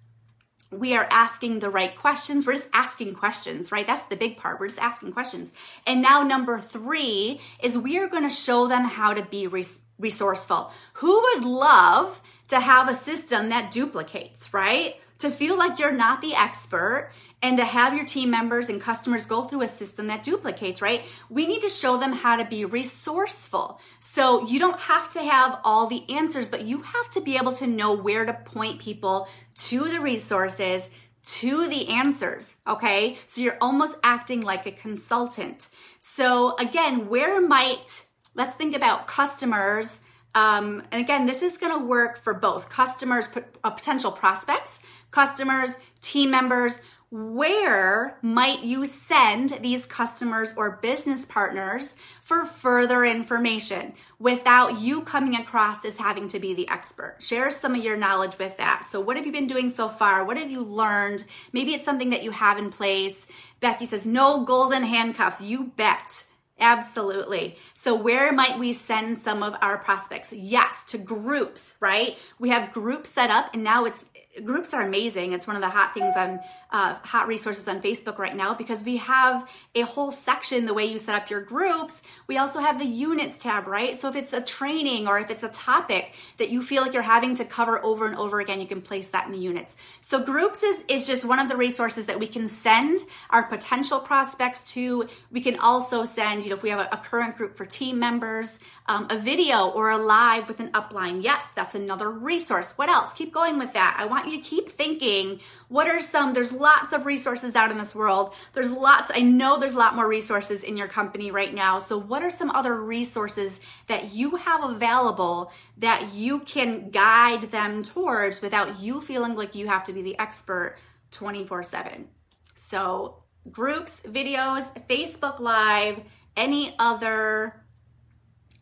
we 0.72 0.94
are 0.94 1.06
asking 1.10 1.58
the 1.58 1.68
right 1.68 1.94
questions. 1.96 2.46
We're 2.46 2.54
just 2.54 2.68
asking 2.72 3.14
questions, 3.14 3.70
right? 3.70 3.86
That's 3.86 4.06
the 4.06 4.16
big 4.16 4.38
part. 4.38 4.58
We're 4.58 4.68
just 4.68 4.80
asking 4.80 5.12
questions. 5.12 5.52
And 5.86 6.00
now, 6.00 6.22
number 6.22 6.58
three 6.58 7.40
is 7.62 7.76
we 7.76 7.98
are 7.98 8.08
going 8.08 8.22
to 8.22 8.34
show 8.34 8.66
them 8.68 8.84
how 8.84 9.12
to 9.12 9.22
be 9.22 9.46
res- 9.46 9.80
resourceful. 9.98 10.72
Who 10.94 11.20
would 11.20 11.44
love 11.44 12.20
to 12.52 12.60
have 12.60 12.86
a 12.86 12.94
system 12.94 13.48
that 13.48 13.70
duplicates, 13.70 14.52
right? 14.52 14.96
To 15.20 15.30
feel 15.30 15.56
like 15.56 15.78
you're 15.78 15.90
not 15.90 16.20
the 16.20 16.34
expert 16.34 17.10
and 17.40 17.56
to 17.56 17.64
have 17.64 17.94
your 17.94 18.04
team 18.04 18.30
members 18.30 18.68
and 18.68 18.78
customers 18.78 19.24
go 19.24 19.44
through 19.44 19.62
a 19.62 19.68
system 19.68 20.08
that 20.08 20.22
duplicates, 20.22 20.82
right? 20.82 21.00
We 21.30 21.46
need 21.46 21.62
to 21.62 21.70
show 21.70 21.96
them 21.96 22.12
how 22.12 22.36
to 22.36 22.44
be 22.44 22.66
resourceful. 22.66 23.80
So 24.00 24.46
you 24.46 24.58
don't 24.58 24.78
have 24.80 25.10
to 25.14 25.22
have 25.22 25.60
all 25.64 25.86
the 25.86 26.04
answers, 26.10 26.50
but 26.50 26.66
you 26.66 26.82
have 26.82 27.08
to 27.12 27.22
be 27.22 27.38
able 27.38 27.54
to 27.54 27.66
know 27.66 27.94
where 27.94 28.26
to 28.26 28.34
point 28.34 28.82
people 28.82 29.28
to 29.68 29.88
the 29.88 30.00
resources, 30.00 30.86
to 31.24 31.68
the 31.68 31.88
answers, 31.88 32.54
okay? 32.66 33.16
So 33.28 33.40
you're 33.40 33.56
almost 33.62 33.96
acting 34.04 34.42
like 34.42 34.66
a 34.66 34.72
consultant. 34.72 35.68
So 36.02 36.54
again, 36.56 37.08
where 37.08 37.40
might, 37.40 38.04
let's 38.34 38.56
think 38.56 38.76
about 38.76 39.06
customers 39.06 40.00
um, 40.34 40.82
and 40.90 41.00
again, 41.00 41.26
this 41.26 41.42
is 41.42 41.58
going 41.58 41.78
to 41.78 41.84
work 41.84 42.18
for 42.18 42.34
both 42.34 42.68
customers, 42.68 43.28
uh, 43.62 43.70
potential 43.70 44.12
prospects, 44.12 44.80
customers, 45.10 45.70
team 46.00 46.30
members. 46.30 46.80
Where 47.10 48.16
might 48.22 48.62
you 48.64 48.86
send 48.86 49.58
these 49.60 49.84
customers 49.84 50.54
or 50.56 50.78
business 50.80 51.26
partners 51.26 51.94
for 52.22 52.46
further 52.46 53.04
information 53.04 53.92
without 54.18 54.80
you 54.80 55.02
coming 55.02 55.34
across 55.34 55.84
as 55.84 55.98
having 55.98 56.28
to 56.28 56.40
be 56.40 56.54
the 56.54 56.66
expert? 56.70 57.16
Share 57.20 57.50
some 57.50 57.74
of 57.74 57.84
your 57.84 57.98
knowledge 57.98 58.38
with 58.38 58.56
that. 58.56 58.86
So, 58.86 58.98
what 58.98 59.18
have 59.18 59.26
you 59.26 59.32
been 59.32 59.46
doing 59.46 59.68
so 59.68 59.90
far? 59.90 60.24
What 60.24 60.38
have 60.38 60.50
you 60.50 60.62
learned? 60.62 61.24
Maybe 61.52 61.74
it's 61.74 61.84
something 61.84 62.08
that 62.10 62.22
you 62.22 62.30
have 62.30 62.56
in 62.56 62.70
place. 62.70 63.26
Becky 63.60 63.84
says, 63.84 64.06
no 64.06 64.44
golden 64.46 64.82
handcuffs. 64.82 65.42
You 65.42 65.64
bet. 65.76 66.24
Absolutely. 66.62 67.56
So, 67.74 67.92
where 67.92 68.32
might 68.32 68.56
we 68.56 68.72
send 68.72 69.18
some 69.18 69.42
of 69.42 69.56
our 69.60 69.78
prospects? 69.78 70.32
Yes, 70.32 70.84
to 70.90 70.98
groups, 70.98 71.74
right? 71.80 72.16
We 72.38 72.50
have 72.50 72.72
groups 72.72 73.10
set 73.10 73.30
up, 73.30 73.52
and 73.52 73.64
now 73.64 73.84
it's 73.84 74.06
groups 74.44 74.72
are 74.72 74.82
amazing. 74.82 75.32
It's 75.32 75.46
one 75.46 75.56
of 75.56 75.62
the 75.62 75.68
hot 75.68 75.92
things 75.92 76.14
on 76.16 76.40
uh, 76.70 76.94
hot 77.02 77.28
resources 77.28 77.68
on 77.68 77.82
Facebook 77.82 78.18
right 78.18 78.34
now 78.34 78.54
because 78.54 78.82
we 78.82 78.96
have 78.96 79.46
a 79.74 79.82
whole 79.82 80.10
section 80.10 80.64
the 80.64 80.72
way 80.72 80.86
you 80.86 80.98
set 80.98 81.14
up 81.14 81.28
your 81.28 81.42
groups. 81.42 82.00
We 82.26 82.38
also 82.38 82.60
have 82.60 82.78
the 82.78 82.86
units 82.86 83.42
tab, 83.42 83.66
right? 83.66 84.00
So 84.00 84.08
if 84.08 84.16
it's 84.16 84.32
a 84.32 84.40
training 84.40 85.06
or 85.06 85.18
if 85.18 85.30
it's 85.30 85.42
a 85.42 85.50
topic 85.50 86.14
that 86.38 86.48
you 86.48 86.62
feel 86.62 86.82
like 86.82 86.94
you're 86.94 87.02
having 87.02 87.34
to 87.36 87.44
cover 87.44 87.84
over 87.84 88.06
and 88.06 88.16
over 88.16 88.40
again, 88.40 88.60
you 88.60 88.66
can 88.66 88.80
place 88.80 89.08
that 89.10 89.26
in 89.26 89.32
the 89.32 89.38
units. 89.38 89.76
So 90.00 90.22
groups 90.22 90.62
is, 90.62 90.82
is 90.88 91.06
just 91.06 91.26
one 91.26 91.38
of 91.38 91.50
the 91.50 91.56
resources 91.56 92.06
that 92.06 92.18
we 92.18 92.26
can 92.26 92.48
send 92.48 93.00
our 93.28 93.42
potential 93.42 94.00
prospects 94.00 94.72
to. 94.72 95.08
We 95.30 95.42
can 95.42 95.58
also 95.58 96.04
send, 96.06 96.44
you 96.44 96.50
know, 96.50 96.56
if 96.56 96.62
we 96.62 96.70
have 96.70 96.80
a, 96.80 96.88
a 96.92 96.96
current 96.96 97.36
group 97.36 97.58
for 97.58 97.66
team 97.66 97.98
members, 97.98 98.58
um, 98.86 99.06
a 99.10 99.18
video 99.18 99.68
or 99.68 99.90
a 99.90 99.98
live 99.98 100.48
with 100.48 100.60
an 100.60 100.70
upline. 100.72 101.22
Yes, 101.22 101.44
that's 101.54 101.74
another 101.74 102.10
resource. 102.10 102.72
What 102.76 102.88
else? 102.88 103.12
Keep 103.12 103.32
going 103.32 103.58
with 103.58 103.74
that. 103.74 103.96
I 103.98 104.06
want 104.22 104.34
you 104.34 104.42
to 104.42 104.48
keep 104.48 104.70
thinking 104.70 105.40
what 105.68 105.88
are 105.88 106.00
some, 106.00 106.34
there's 106.34 106.52
lots 106.52 106.92
of 106.92 107.06
resources 107.06 107.54
out 107.54 107.70
in 107.70 107.78
this 107.78 107.94
world. 107.94 108.34
There's 108.52 108.70
lots, 108.70 109.10
I 109.14 109.20
know 109.22 109.58
there's 109.58 109.74
a 109.74 109.78
lot 109.78 109.96
more 109.96 110.06
resources 110.06 110.62
in 110.62 110.76
your 110.76 110.88
company 110.88 111.30
right 111.30 111.52
now. 111.52 111.78
So, 111.78 111.98
what 111.98 112.22
are 112.22 112.30
some 112.30 112.50
other 112.50 112.74
resources 112.74 113.60
that 113.86 114.12
you 114.12 114.36
have 114.36 114.62
available 114.62 115.50
that 115.78 116.12
you 116.14 116.40
can 116.40 116.90
guide 116.90 117.50
them 117.50 117.82
towards 117.82 118.42
without 118.42 118.80
you 118.80 119.00
feeling 119.00 119.34
like 119.34 119.54
you 119.54 119.66
have 119.66 119.84
to 119.84 119.92
be 119.92 120.02
the 120.02 120.18
expert 120.18 120.76
24 121.10 121.62
7? 121.62 122.08
So, 122.54 123.22
groups, 123.50 124.00
videos, 124.04 124.64
Facebook 124.88 125.40
Live, 125.40 126.00
any 126.36 126.74
other 126.78 127.56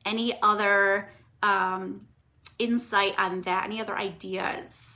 any 0.06 0.34
other 0.42 1.10
um, 1.42 2.06
insight 2.58 3.14
on 3.18 3.42
that? 3.42 3.64
Any 3.64 3.80
other 3.80 3.96
ideas? 3.96 4.89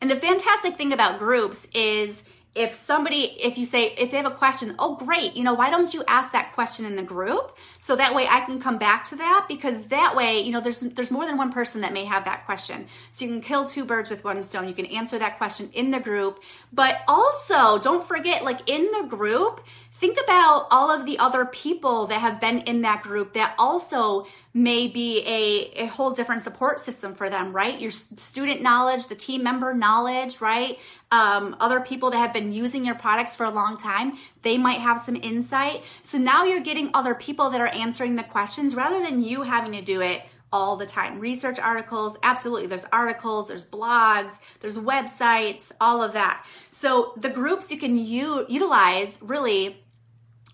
And 0.00 0.10
the 0.10 0.16
fantastic 0.16 0.76
thing 0.76 0.92
about 0.92 1.18
groups 1.18 1.66
is 1.74 2.24
if 2.54 2.72
somebody 2.72 3.36
if 3.42 3.58
you 3.58 3.66
say 3.66 3.94
if 3.98 4.10
they 4.10 4.16
have 4.16 4.26
a 4.26 4.30
question 4.30 4.76
oh 4.78 4.94
great 4.94 5.34
you 5.34 5.42
know 5.42 5.54
why 5.54 5.70
don't 5.70 5.92
you 5.92 6.04
ask 6.06 6.30
that 6.32 6.52
question 6.52 6.84
in 6.84 6.94
the 6.94 7.02
group? 7.02 7.56
So 7.80 7.96
that 7.96 8.14
way 8.14 8.28
i 8.28 8.40
can 8.40 8.60
come 8.60 8.78
back 8.78 9.04
to 9.08 9.16
that 9.16 9.46
because 9.48 9.86
that 9.86 10.14
way 10.14 10.40
you 10.40 10.52
know 10.52 10.60
there's 10.60 10.80
there's 10.80 11.10
more 11.10 11.26
than 11.26 11.36
one 11.36 11.52
person 11.52 11.80
that 11.80 11.92
may 11.92 12.04
have 12.04 12.24
that 12.24 12.46
question. 12.46 12.86
So 13.10 13.24
you 13.24 13.30
can 13.32 13.40
kill 13.40 13.64
two 13.64 13.84
birds 13.84 14.08
with 14.08 14.22
one 14.22 14.42
stone. 14.42 14.68
You 14.68 14.74
can 14.74 14.86
answer 14.86 15.18
that 15.18 15.38
question 15.38 15.70
in 15.72 15.90
the 15.90 16.00
group. 16.00 16.40
But 16.72 16.98
also 17.08 17.78
don't 17.78 18.06
forget 18.06 18.44
like 18.44 18.68
in 18.68 18.88
the 18.92 19.08
group 19.08 19.60
think 19.94 20.18
about 20.22 20.66
all 20.72 20.90
of 20.90 21.06
the 21.06 21.18
other 21.18 21.44
people 21.44 22.06
that 22.08 22.20
have 22.20 22.40
been 22.40 22.58
in 22.62 22.82
that 22.82 23.02
group 23.02 23.32
that 23.34 23.54
also 23.58 24.26
may 24.52 24.88
be 24.88 25.20
a, 25.20 25.84
a 25.84 25.86
whole 25.86 26.10
different 26.10 26.42
support 26.42 26.80
system 26.80 27.14
for 27.14 27.30
them, 27.30 27.52
right? 27.52 27.80
Your 27.80 27.92
student 27.92 28.60
knowledge, 28.60 29.06
the 29.06 29.14
team 29.14 29.44
member 29.44 29.72
knowledge, 29.72 30.40
right? 30.40 30.78
Um, 31.12 31.56
other 31.60 31.80
people 31.80 32.10
that 32.10 32.18
have 32.18 32.32
been 32.32 32.52
using 32.52 32.84
your 32.84 32.96
products 32.96 33.36
for 33.36 33.44
a 33.44 33.50
long 33.50 33.78
time, 33.78 34.18
they 34.42 34.58
might 34.58 34.80
have 34.80 35.00
some 35.00 35.14
insight. 35.14 35.84
So 36.02 36.18
now 36.18 36.44
you're 36.44 36.60
getting 36.60 36.90
other 36.92 37.14
people 37.14 37.50
that 37.50 37.60
are 37.60 37.68
answering 37.68 38.16
the 38.16 38.24
questions 38.24 38.74
rather 38.74 39.00
than 39.00 39.22
you 39.22 39.42
having 39.42 39.72
to 39.72 39.82
do 39.82 40.00
it 40.00 40.22
all 40.52 40.76
the 40.76 40.86
time. 40.86 41.18
Research 41.18 41.58
articles, 41.58 42.16
absolutely. 42.22 42.66
There's 42.66 42.84
articles, 42.92 43.48
there's 43.48 43.64
blogs, 43.64 44.38
there's 44.60 44.76
websites, 44.76 45.72
all 45.80 46.02
of 46.02 46.12
that. 46.12 46.44
So 46.70 47.12
the 47.16 47.30
groups 47.30 47.72
you 47.72 47.78
can 47.78 47.96
u- 47.96 48.46
utilize 48.48 49.18
really 49.20 49.83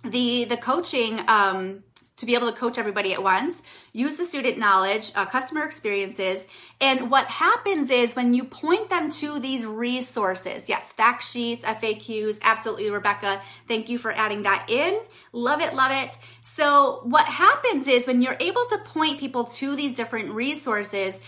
the 0.04 0.44
the 0.44 0.56
coaching 0.56 1.20
um, 1.28 1.82
to 2.16 2.26
be 2.26 2.34
able 2.34 2.50
to 2.52 2.56
coach 2.58 2.76
everybody 2.78 3.12
at 3.12 3.22
once 3.22 3.62
use 3.92 4.16
the 4.16 4.24
student 4.24 4.58
knowledge 4.58 5.10
uh, 5.14 5.24
customer 5.26 5.64
experiences 5.64 6.42
and 6.80 7.10
what 7.10 7.26
happens 7.26 7.90
is 7.90 8.14
when 8.14 8.34
you 8.34 8.44
point 8.44 8.88
them 8.90 9.10
to 9.10 9.38
these 9.40 9.64
resources 9.64 10.68
yes 10.68 10.92
fact 10.92 11.22
sheets 11.22 11.64
faqs 11.64 12.38
absolutely 12.42 12.90
rebecca 12.90 13.40
thank 13.68 13.88
you 13.88 13.98
for 13.98 14.12
adding 14.12 14.42
that 14.42 14.68
in. 14.68 15.00
Love 15.32 15.60
it 15.60 15.74
love 15.74 15.92
it. 15.92 16.16
So 16.42 17.00
what 17.04 17.26
happens 17.26 17.86
is 17.86 18.06
when 18.06 18.20
you're 18.22 18.36
able 18.40 18.64
to 18.66 18.78
point 18.78 19.20
people 19.20 19.44
to 19.44 19.76
these 19.76 19.94
different 19.94 20.30
resources 20.30 21.18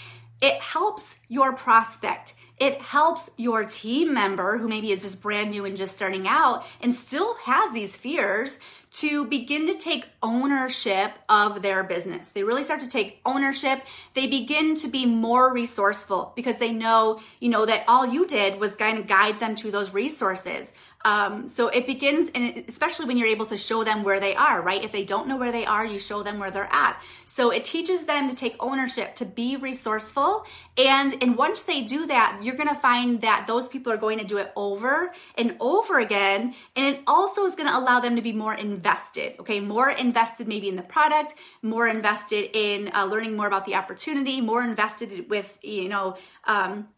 it 0.41 0.61
helps 0.61 1.17
your 1.29 1.53
prospect 1.53 2.35
it 2.59 2.81
helps 2.81 3.31
your 3.37 3.65
team 3.65 4.15
member 4.15 4.59
who 4.59 4.69
maybe 4.69 4.93
is 4.93 5.03
just 5.03 5.23
brand 5.23 5.51
new 5.51 5.65
and 5.65 5.77
just 5.77 5.97
starting 5.97 6.29
out 6.29 6.65
and 6.81 6.95
still 6.95 7.35
has 7.37 7.73
these 7.73 7.97
fears 7.97 8.59
to 8.93 9.25
begin 9.25 9.67
to 9.67 9.75
take 9.75 10.07
ownership 10.23 11.13
of 11.29 11.63
their 11.63 11.83
business. 11.83 12.29
They 12.29 12.45
really 12.45 12.63
start 12.63 12.81
to 12.81 12.89
take 12.89 13.21
ownership. 13.25 13.83
They 14.15 14.27
begin 14.27 14.77
to 14.77 14.89
be 14.89 15.07
more 15.07 15.51
resourceful 15.53 16.35
because 16.37 16.59
they 16.59 16.73
know, 16.73 17.21
you 17.41 17.49
know, 17.49 17.65
that 17.65 17.85
all 17.89 18.07
you 18.07 18.27
did 18.27 18.61
was 18.61 18.77
kind 18.77 18.99
of 18.99 19.07
guide 19.07 19.41
them 19.41 19.57
to 19.57 19.71
those 19.71 19.95
resources. 19.95 20.71
Um, 21.05 21.49
so 21.49 21.69
it 21.69 21.87
begins, 21.87 22.31
and 22.35 22.65
especially 22.69 23.07
when 23.07 23.17
you're 23.17 23.29
able 23.29 23.47
to 23.47 23.57
show 23.57 23.85
them 23.85 24.03
where 24.03 24.21
they 24.21 24.35
are, 24.35 24.63
right? 24.63 24.83
If 24.83 24.93
they 24.93 25.05
don't 25.05 25.27
know 25.29 25.37
where 25.37 25.53
they 25.53 25.67
are, 25.67 25.85
you 25.85 25.99
show 25.99 26.23
them 26.23 26.39
where 26.39 26.51
they're 26.51 26.73
at. 26.73 27.01
So 27.25 27.51
it 27.51 27.65
teaches 27.65 28.05
them 28.05 28.29
to 28.29 28.37
take 28.37 28.55
ownership, 28.61 29.15
to 29.17 29.25
be 29.25 29.57
resourceful. 29.57 30.45
And, 30.77 31.21
and 31.23 31.37
once 31.37 31.63
they 31.63 31.83
do 31.83 32.07
that, 32.07 32.41
you're 32.43 32.55
going 32.55 32.69
to 32.69 32.75
find 32.75 33.21
that 33.23 33.47
those 33.47 33.69
people 33.69 33.93
are 33.93 33.97
going 33.97 34.19
to 34.19 34.25
do 34.25 34.39
it 34.39 34.53
over 34.55 35.13
and 35.37 35.57
over 35.61 35.99
again. 35.99 36.55
And 36.77 36.95
it 36.95 37.03
also 37.07 37.47
is 37.47 37.55
going 37.55 37.69
to 37.69 37.77
allow 37.77 38.01
them 38.01 38.17
to 38.17 38.23
be 38.23 38.33
more 38.33 38.55
invested, 38.55 39.41
okay? 39.41 39.61
More 39.61 39.91
invested 39.91 40.47
maybe 40.47 40.69
in 40.69 40.77
the 40.77 40.83
product, 40.83 41.35
more 41.63 41.89
invested 41.89 42.51
in 42.55 42.91
uh, 42.95 43.07
learning 43.07 43.37
more 43.37 43.47
about 43.47 43.65
the 43.65 43.75
opportunity, 43.75 44.41
more 44.41 44.63
invested 44.63 45.29
with, 45.29 45.59
you 45.63 45.89
know, 45.89 46.17
um, 46.45 46.89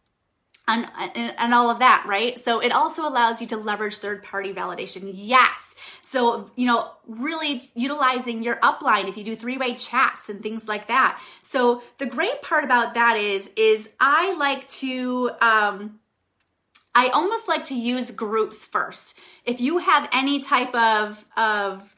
and, 0.67 0.89
and 1.15 1.53
all 1.53 1.69
of 1.69 1.79
that, 1.79 2.05
right? 2.07 2.43
So 2.43 2.59
it 2.59 2.71
also 2.71 3.07
allows 3.07 3.41
you 3.41 3.47
to 3.47 3.57
leverage 3.57 3.97
third 3.97 4.23
party 4.23 4.53
validation. 4.53 5.11
Yes. 5.13 5.75
So, 6.01 6.49
you 6.55 6.65
know, 6.65 6.91
really 7.07 7.61
utilizing 7.75 8.41
your 8.41 8.55
upline 8.57 9.07
if 9.07 9.17
you 9.17 9.23
do 9.23 9.35
three 9.35 9.57
way 9.57 9.75
chats 9.75 10.29
and 10.29 10.41
things 10.41 10.67
like 10.67 10.87
that. 10.87 11.19
So 11.41 11.83
the 11.97 12.05
great 12.05 12.41
part 12.41 12.63
about 12.63 12.93
that 12.95 13.17
is, 13.17 13.49
is 13.55 13.87
I 13.99 14.33
like 14.35 14.67
to, 14.69 15.31
um, 15.41 15.99
I 16.93 17.09
almost 17.09 17.47
like 17.47 17.65
to 17.65 17.75
use 17.75 18.11
groups 18.11 18.65
first. 18.65 19.19
If 19.43 19.59
you 19.59 19.79
have 19.79 20.09
any 20.13 20.39
type 20.39 20.73
of, 20.73 21.25
of, 21.35 21.95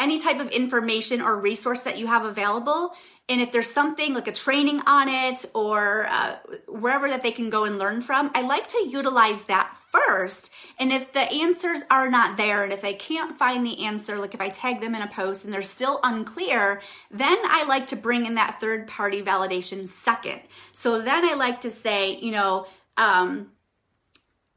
any 0.00 0.18
type 0.18 0.40
of 0.40 0.48
information 0.48 1.20
or 1.20 1.38
resource 1.38 1.80
that 1.80 1.98
you 1.98 2.06
have 2.06 2.24
available, 2.24 2.94
and 3.30 3.40
if 3.40 3.52
there's 3.52 3.70
something 3.70 4.12
like 4.12 4.26
a 4.26 4.32
training 4.32 4.80
on 4.86 5.08
it 5.08 5.44
or 5.54 6.08
uh, 6.10 6.36
wherever 6.66 7.08
that 7.08 7.22
they 7.22 7.30
can 7.30 7.48
go 7.48 7.62
and 7.62 7.78
learn 7.78 8.02
from, 8.02 8.32
I 8.34 8.40
like 8.40 8.66
to 8.68 8.88
utilize 8.90 9.44
that 9.44 9.76
first. 9.92 10.52
And 10.80 10.90
if 10.90 11.12
the 11.12 11.20
answers 11.20 11.78
are 11.92 12.10
not 12.10 12.36
there, 12.36 12.64
and 12.64 12.72
if 12.72 12.80
they 12.80 12.94
can't 12.94 13.38
find 13.38 13.64
the 13.64 13.84
answer, 13.84 14.18
like 14.18 14.34
if 14.34 14.40
I 14.40 14.48
tag 14.48 14.80
them 14.80 14.96
in 14.96 15.02
a 15.02 15.06
post 15.06 15.44
and 15.44 15.54
they're 15.54 15.62
still 15.62 16.00
unclear, 16.02 16.82
then 17.12 17.38
I 17.44 17.64
like 17.68 17.86
to 17.88 17.96
bring 17.96 18.26
in 18.26 18.34
that 18.34 18.60
third 18.60 18.88
party 18.88 19.22
validation 19.22 19.88
second. 19.88 20.40
So 20.72 21.00
then 21.00 21.24
I 21.24 21.34
like 21.34 21.60
to 21.60 21.70
say, 21.70 22.16
you 22.16 22.32
know, 22.32 22.66
um, 22.96 23.52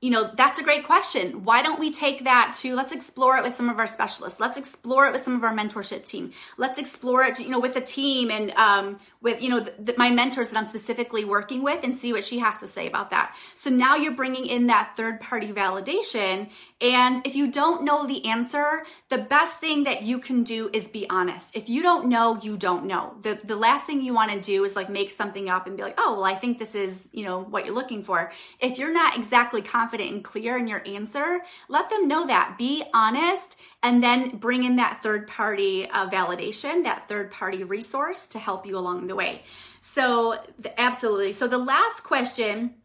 you 0.03 0.09
know, 0.09 0.29
that's 0.35 0.59
a 0.59 0.63
great 0.63 0.83
question. 0.83 1.45
Why 1.45 1.63
don't 1.63 1.79
we 1.79 1.89
take 1.89 2.25
that 2.25 2.57
to 2.59 2.75
let's 2.75 2.91
explore 2.91 3.37
it 3.37 3.43
with 3.43 3.55
some 3.55 3.69
of 3.69 3.79
our 3.79 3.87
specialists. 3.87 4.37
Let's 4.37 4.57
explore 4.57 5.05
it 5.07 5.13
with 5.13 5.23
some 5.23 5.33
of 5.33 5.45
our 5.45 5.55
mentorship 5.55 6.03
team. 6.03 6.33
Let's 6.57 6.77
explore 6.77 7.23
it, 7.23 7.39
you 7.39 7.47
know, 7.47 7.61
with 7.61 7.73
the 7.73 7.79
team 7.79 8.29
and 8.29 8.51
um, 8.51 8.99
with, 9.21 9.41
you 9.41 9.47
know, 9.47 9.61
the, 9.61 9.73
the, 9.79 9.93
my 9.97 10.09
mentors 10.09 10.49
that 10.49 10.57
I'm 10.57 10.65
specifically 10.65 11.23
working 11.23 11.63
with 11.63 11.85
and 11.85 11.95
see 11.95 12.11
what 12.11 12.25
she 12.25 12.39
has 12.39 12.59
to 12.59 12.67
say 12.67 12.85
about 12.85 13.11
that. 13.11 13.33
So 13.55 13.69
now 13.69 13.95
you're 13.95 14.11
bringing 14.11 14.45
in 14.45 14.67
that 14.67 14.97
third 14.97 15.21
party 15.21 15.53
validation 15.53 16.49
and 16.81 17.25
if 17.25 17.33
you 17.33 17.49
don't 17.49 17.85
know 17.85 18.05
the 18.05 18.25
answer, 18.25 18.83
the 19.07 19.17
best 19.17 19.61
thing 19.61 19.85
that 19.85 20.03
you 20.03 20.19
can 20.19 20.43
do 20.43 20.69
is 20.73 20.85
be 20.85 21.09
honest. 21.09 21.55
If 21.55 21.69
you 21.69 21.81
don't 21.81 22.09
know, 22.09 22.37
you 22.41 22.57
don't 22.57 22.87
know. 22.87 23.15
The, 23.21 23.39
the 23.41 23.55
last 23.55 23.85
thing 23.87 24.01
you 24.01 24.13
want 24.13 24.31
to 24.31 24.41
do 24.41 24.65
is 24.65 24.75
like 24.75 24.89
make 24.89 25.11
something 25.11 25.47
up 25.47 25.65
and 25.65 25.77
be 25.77 25.83
like, 25.83 25.95
oh, 25.97 26.15
well, 26.15 26.25
I 26.25 26.35
think 26.35 26.59
this 26.59 26.75
is, 26.75 27.07
you 27.13 27.23
know, 27.23 27.39
what 27.39 27.65
you're 27.65 27.73
looking 27.73 28.03
for. 28.03 28.33
If 28.59 28.77
you're 28.77 28.91
not 28.91 29.17
exactly 29.17 29.61
confident 29.61 29.92
and 30.01 30.23
clear 30.23 30.57
in 30.57 30.67
your 30.67 30.81
answer, 30.85 31.41
let 31.69 31.89
them 31.89 32.07
know 32.07 32.27
that. 32.27 32.57
Be 32.57 32.83
honest 32.93 33.57
and 33.81 34.01
then 34.01 34.37
bring 34.37 34.63
in 34.63 34.77
that 34.77 35.03
third 35.03 35.27
party 35.27 35.89
uh, 35.89 36.09
validation, 36.09 36.83
that 36.83 37.07
third 37.07 37.31
party 37.31 37.63
resource 37.63 38.27
to 38.27 38.39
help 38.39 38.65
you 38.65 38.77
along 38.77 39.07
the 39.07 39.15
way. 39.15 39.43
So, 39.81 40.39
the, 40.57 40.79
absolutely. 40.79 41.33
So, 41.33 41.47
the 41.47 41.57
last 41.57 42.03
question 42.03 42.75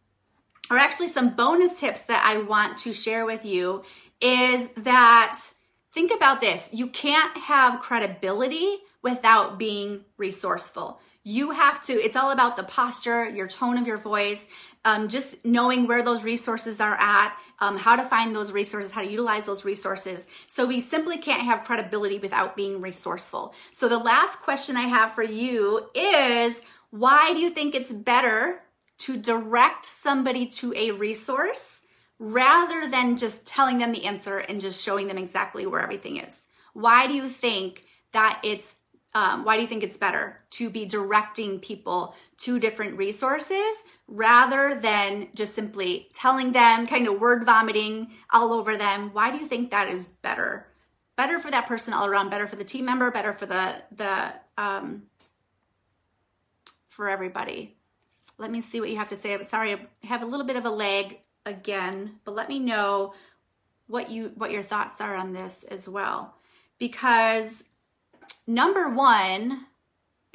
or 0.70 0.76
actually 0.76 1.08
some 1.08 1.34
bonus 1.34 1.78
tips 1.78 2.02
that 2.02 2.24
I 2.26 2.42
want 2.42 2.78
to 2.78 2.92
share 2.92 3.24
with 3.24 3.44
you 3.44 3.84
is 4.20 4.68
that 4.76 5.40
think 5.92 6.12
about 6.14 6.40
this. 6.40 6.68
You 6.72 6.88
can't 6.88 7.36
have 7.38 7.80
credibility 7.80 8.78
without 9.02 9.58
being 9.58 10.04
resourceful. 10.16 11.00
You 11.24 11.52
have 11.52 11.82
to, 11.86 11.92
it's 11.92 12.16
all 12.16 12.30
about 12.30 12.56
the 12.56 12.62
posture, 12.62 13.28
your 13.28 13.48
tone 13.48 13.78
of 13.78 13.86
your 13.86 13.96
voice, 13.96 14.46
um, 14.85 15.08
just 15.08 15.44
knowing 15.44 15.87
where 15.87 16.02
those 16.02 16.23
resources 16.23 16.80
are 16.80 16.94
at, 16.94 17.37
um, 17.58 17.76
how 17.76 17.97
to 17.97 18.04
find 18.04 18.35
those 18.35 18.52
resources, 18.52 18.90
how 18.90 19.02
to 19.02 19.11
utilize 19.11 19.47
those 19.47 19.64
resources. 19.64 20.26
So 20.47 20.66
we 20.66 20.80
simply 20.80 21.18
can't 21.18 21.42
have 21.42 21.64
credibility 21.64 22.18
without 22.18 22.56
being 22.56 22.80
resourceful. 22.80 23.54
So 23.73 23.88
the 23.88 23.99
last 23.99 24.40
question 24.40 24.76
I 24.76 24.82
have 24.82 25.14
for 25.14 25.23
you 25.23 25.88
is 25.94 26.61
why 26.90 27.32
do 27.32 27.40
you 27.40 27.50
think 27.50 27.75
it's 27.75 27.92
better 27.92 28.62
to 28.99 29.16
direct 29.16 29.87
somebody 29.87 30.47
to 30.47 30.73
a 30.75 30.90
resource 30.90 31.80
rather 32.18 32.90
than 32.90 33.16
just 33.16 33.47
telling 33.47 33.78
them 33.78 33.92
the 33.92 34.04
answer 34.04 34.38
and 34.38 34.61
just 34.61 34.82
showing 34.82 35.06
them 35.06 35.18
exactly 35.18 35.66
where 35.66 35.80
everything 35.80 36.16
is. 36.16 36.35
Why 36.73 37.06
do 37.06 37.14
you 37.14 37.28
think 37.28 37.85
that 38.12 38.40
it's 38.42 38.75
um, 39.14 39.44
why 39.44 39.56
do 39.56 39.62
you 39.62 39.68
think 39.68 39.82
it's 39.82 39.97
better 39.97 40.38
to 40.50 40.68
be 40.68 40.85
directing 40.85 41.61
people 41.61 42.14
to 42.38 42.61
different 42.61 42.99
resources 42.99 43.75
rather 44.08 44.74
than 44.80 45.28
just 45.34 45.54
simply 45.54 46.08
telling 46.14 46.52
them, 46.52 46.86
kind 46.86 47.06
of 47.06 47.20
word 47.20 47.44
vomiting 47.44 48.10
all 48.32 48.52
over 48.52 48.76
them? 48.76 49.10
Why 49.12 49.30
do 49.30 49.36
you 49.36 49.46
think 49.46 49.70
that 49.70 49.88
is 49.88 50.06
better? 50.06 50.66
Better 51.16 51.38
for 51.38 51.50
that 51.50 51.66
person 51.66 51.92
all 51.92 52.06
around, 52.06 52.30
better 52.30 52.46
for 52.46 52.56
the 52.56 52.64
team 52.64 52.86
member, 52.86 53.10
better 53.10 53.32
for 53.32 53.46
the 53.46 53.74
the 53.94 54.32
um, 54.56 55.04
for 56.88 57.08
everybody. 57.08 57.76
Let 58.38 58.50
me 58.50 58.60
see 58.60 58.80
what 58.80 58.88
you 58.90 58.96
have 58.96 59.08
to 59.10 59.16
say. 59.16 59.34
I'm 59.34 59.44
sorry, 59.44 59.74
I 59.74 60.06
have 60.06 60.22
a 60.22 60.26
little 60.26 60.46
bit 60.46 60.56
of 60.56 60.64
a 60.64 60.70
lag 60.70 61.18
again, 61.44 62.20
but 62.24 62.34
let 62.34 62.48
me 62.48 62.58
know 62.58 63.14
what 63.88 64.11
you 64.11 64.33
what 64.37 64.52
your 64.52 64.62
thoughts 64.62 65.00
are 65.00 65.16
on 65.16 65.33
this 65.33 65.64
as 65.64 65.88
well. 65.88 66.35
Because 66.78 67.64
number 68.46 68.88
1, 68.88 69.66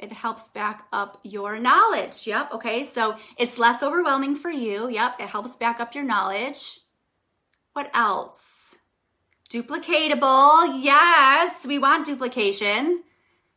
it 0.04 0.12
helps 0.12 0.48
back 0.48 0.86
up 0.92 1.18
your 1.22 1.58
knowledge. 1.58 2.26
Yep, 2.26 2.52
okay? 2.54 2.84
So 2.84 3.16
it's 3.36 3.58
less 3.58 3.82
overwhelming 3.82 4.36
for 4.36 4.50
you. 4.50 4.88
Yep, 4.88 5.16
it 5.18 5.28
helps 5.28 5.56
back 5.56 5.80
up 5.80 5.94
your 5.94 6.04
knowledge. 6.04 6.78
What 7.72 7.90
else? 7.94 8.76
Duplicatable. 9.50 10.82
Yes, 10.82 11.66
we 11.66 11.78
want 11.78 12.06
duplication 12.06 13.02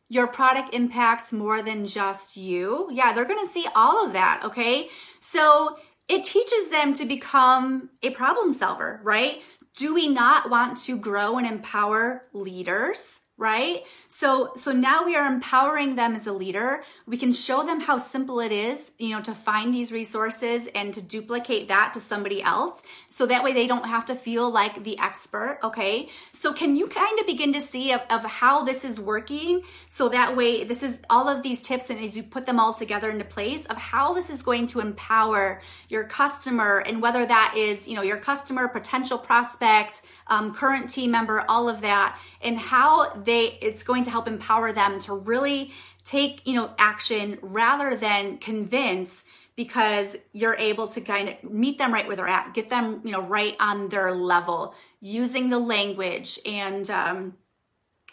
your 0.08 0.26
product 0.26 0.74
impacts 0.74 1.32
more 1.32 1.62
than 1.62 1.86
just 1.86 2.36
you. 2.36 2.88
Yeah, 2.90 3.12
they're 3.12 3.26
going 3.26 3.46
to 3.46 3.52
see 3.52 3.66
all 3.74 4.06
of 4.06 4.14
that, 4.14 4.40
okay? 4.44 4.88
So 5.20 5.76
it 6.08 6.24
teaches 6.24 6.70
them 6.70 6.94
to 6.94 7.04
become 7.04 7.90
a 8.02 8.10
problem 8.10 8.52
solver, 8.52 9.00
right? 9.04 9.42
Do 9.76 9.94
we 9.94 10.08
not 10.08 10.50
want 10.50 10.78
to 10.84 10.96
grow 10.98 11.36
and 11.36 11.46
empower 11.46 12.24
leaders? 12.32 13.20
Right? 13.38 13.84
So 14.08 14.52
so 14.56 14.72
now 14.72 15.04
we 15.04 15.14
are 15.14 15.32
empowering 15.32 15.94
them 15.94 16.16
as 16.16 16.26
a 16.26 16.32
leader. 16.32 16.82
We 17.06 17.16
can 17.16 17.32
show 17.32 17.64
them 17.64 17.80
how 17.80 17.96
simple 17.96 18.40
it 18.40 18.50
is, 18.50 18.90
you 18.98 19.10
know, 19.10 19.22
to 19.22 19.34
find 19.34 19.72
these 19.72 19.92
resources 19.92 20.68
and 20.74 20.92
to 20.92 21.00
duplicate 21.00 21.68
that 21.68 21.92
to 21.94 22.00
somebody 22.00 22.42
else. 22.42 22.82
So 23.08 23.26
that 23.26 23.44
way 23.44 23.52
they 23.52 23.68
don't 23.68 23.86
have 23.86 24.04
to 24.06 24.16
feel 24.16 24.50
like 24.50 24.82
the 24.82 24.98
expert, 24.98 25.60
okay? 25.62 26.10
So 26.32 26.52
can 26.52 26.74
you 26.74 26.88
kind 26.88 27.18
of 27.20 27.26
begin 27.26 27.52
to 27.52 27.60
see 27.60 27.92
of, 27.92 28.02
of 28.10 28.24
how 28.24 28.64
this 28.64 28.84
is 28.84 28.98
working? 28.98 29.62
So 29.88 30.08
that 30.08 30.36
way 30.36 30.64
this 30.64 30.82
is 30.82 30.98
all 31.08 31.28
of 31.28 31.44
these 31.44 31.62
tips 31.62 31.90
and 31.90 32.00
as 32.00 32.16
you 32.16 32.24
put 32.24 32.44
them 32.44 32.58
all 32.58 32.74
together 32.74 33.08
into 33.08 33.24
place 33.24 33.64
of 33.66 33.76
how 33.76 34.14
this 34.14 34.30
is 34.30 34.42
going 34.42 34.66
to 34.68 34.80
empower 34.80 35.62
your 35.88 36.04
customer 36.04 36.78
and 36.78 37.00
whether 37.00 37.24
that 37.24 37.54
is, 37.56 37.86
you 37.86 37.94
know, 37.94 38.02
your 38.02 38.16
customer, 38.16 38.66
potential 38.66 39.16
prospect, 39.16 40.02
um, 40.28 40.54
current 40.54 40.90
team 40.90 41.10
member, 41.10 41.44
all 41.48 41.68
of 41.68 41.80
that, 41.80 42.18
and 42.42 42.58
how 42.58 43.12
they 43.24 43.58
it's 43.60 43.82
going 43.82 44.04
to 44.04 44.10
help 44.10 44.28
empower 44.28 44.72
them 44.72 44.98
to 45.00 45.14
really 45.14 45.72
take 46.04 46.46
you 46.46 46.54
know 46.54 46.70
action 46.78 47.38
rather 47.42 47.96
than 47.96 48.38
convince 48.38 49.24
because 49.56 50.16
you're 50.32 50.56
able 50.56 50.86
to 50.86 51.00
kind 51.00 51.28
of 51.28 51.50
meet 51.50 51.78
them 51.78 51.92
right 51.92 52.06
where 52.06 52.16
they're 52.16 52.28
at, 52.28 52.54
get 52.54 52.70
them 52.70 53.00
you 53.04 53.10
know 53.10 53.22
right 53.22 53.56
on 53.60 53.88
their 53.88 54.12
level, 54.12 54.74
using 55.00 55.48
the 55.50 55.58
language 55.58 56.38
and. 56.46 56.90
Um, 56.90 57.36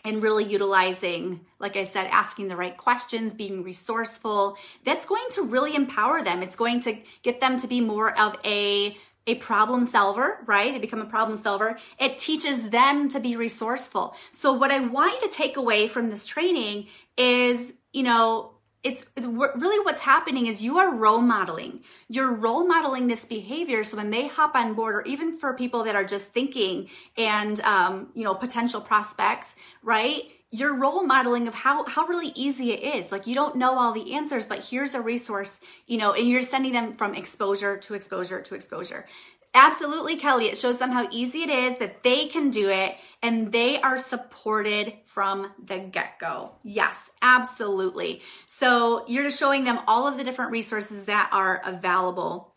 and 0.06 0.22
really 0.22 0.44
utilizing, 0.44 1.42
like 1.58 1.76
I 1.76 1.84
said, 1.84 2.06
asking 2.12 2.48
the 2.48 2.56
right 2.56 2.78
questions, 2.78 3.34
being 3.34 3.64
resourceful, 3.64 4.56
that's 4.84 5.04
going 5.04 5.26
to 5.32 5.42
really 5.42 5.76
empower 5.76 6.24
them. 6.24 6.44
It's 6.44 6.56
going 6.56 6.80
to 6.82 6.98
get 7.24 7.40
them 7.40 7.60
to 7.60 7.68
be 7.68 7.82
more 7.82 8.18
of 8.18 8.38
a 8.46 8.96
a 9.28 9.36
problem 9.36 9.86
solver, 9.86 10.44
right? 10.46 10.72
They 10.72 10.80
become 10.80 11.02
a 11.02 11.06
problem 11.06 11.38
solver. 11.38 11.80
It 12.00 12.18
teaches 12.18 12.70
them 12.70 13.10
to 13.10 13.20
be 13.20 13.36
resourceful. 13.36 14.16
So 14.32 14.54
what 14.54 14.72
I 14.72 14.80
want 14.80 15.14
you 15.14 15.28
to 15.28 15.34
take 15.34 15.58
away 15.58 15.88
from 15.88 16.10
this 16.10 16.28
training 16.28 16.88
is, 17.18 17.74
you 17.92 18.04
know, 18.04 18.52
it's 18.84 19.04
really 19.16 19.84
what's 19.84 20.02
happening 20.02 20.46
is 20.46 20.62
you 20.62 20.78
are 20.78 20.94
role 20.94 21.22
modeling. 21.22 21.82
You're 22.08 22.32
role 22.32 22.68
modeling 22.68 23.08
this 23.08 23.26
behavior. 23.26 23.84
So 23.84 23.98
when 23.98 24.12
they 24.12 24.28
hop 24.28 24.54
on 24.54 24.76
board, 24.76 24.94
or 24.94 25.02
even 25.02 25.40
for 25.40 25.56
people 25.56 25.84
that 25.86 25.96
are 25.96 26.04
just 26.04 26.26
thinking 26.26 26.90
and, 27.18 27.60
um, 27.62 28.10
you 28.14 28.24
know, 28.24 28.36
potential 28.36 28.80
prospects, 28.80 29.56
right? 29.82 30.22
You're 30.58 30.74
role 30.74 31.04
modeling 31.04 31.48
of 31.48 31.54
how 31.54 31.86
how 31.86 32.06
really 32.06 32.32
easy 32.36 32.72
it 32.72 32.96
is. 32.96 33.12
Like 33.12 33.28
you 33.28 33.36
don't 33.36 33.58
know 33.58 33.78
all 33.78 33.92
the 33.92 34.14
answers 34.14 34.48
but 34.48 34.64
here's 34.64 34.96
a 34.96 35.02
resource 35.02 35.60
you 35.88 35.98
know 35.98 36.14
and 36.14 36.28
you're 36.28 36.42
sending 36.42 36.74
them 36.74 36.94
from 36.94 37.14
exposure 37.14 37.78
to 37.78 37.94
exposure 37.94 38.42
to 38.42 38.56
exposure. 38.56 39.06
Absolutely 39.54 40.18
kelly 40.18 40.48
it 40.48 40.58
shows 40.58 40.78
them 40.78 40.92
how 40.92 41.08
easy 41.12 41.44
it 41.44 41.50
is 41.50 41.78
that 41.80 42.04
they 42.04 42.28
can 42.28 42.50
do 42.50 42.70
it 42.70 42.96
and 43.22 43.52
they 43.52 43.82
are 43.82 43.98
supported 43.98 44.94
from 45.06 45.52
the 45.64 45.80
get-go. 45.80 46.52
Yes 46.64 46.98
absolutely. 47.22 48.22
So 48.46 49.06
you're 49.08 49.24
just 49.24 49.40
showing 49.40 49.64
them 49.64 49.80
all 49.88 50.08
of 50.08 50.18
the 50.18 50.24
different 50.24 50.52
resources 50.52 51.06
that 51.06 51.30
are 51.32 51.62
available 51.66 52.55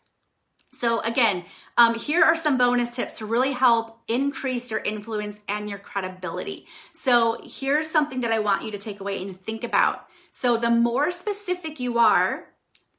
so 0.73 0.99
again, 1.01 1.45
um, 1.77 1.95
here 1.95 2.23
are 2.23 2.35
some 2.35 2.57
bonus 2.57 2.91
tips 2.91 3.13
to 3.15 3.25
really 3.25 3.53
help 3.53 3.99
increase 4.07 4.69
your 4.69 4.81
influence 4.81 5.37
and 5.47 5.69
your 5.69 5.79
credibility. 5.79 6.67
So 6.93 7.41
here's 7.43 7.89
something 7.89 8.21
that 8.21 8.31
I 8.31 8.39
want 8.39 8.63
you 8.63 8.71
to 8.71 8.77
take 8.77 8.99
away 8.99 9.21
and 9.21 9.39
think 9.39 9.63
about. 9.63 10.05
So 10.31 10.57
the 10.57 10.69
more 10.69 11.11
specific 11.11 11.79
you 11.79 11.97
are, 11.97 12.45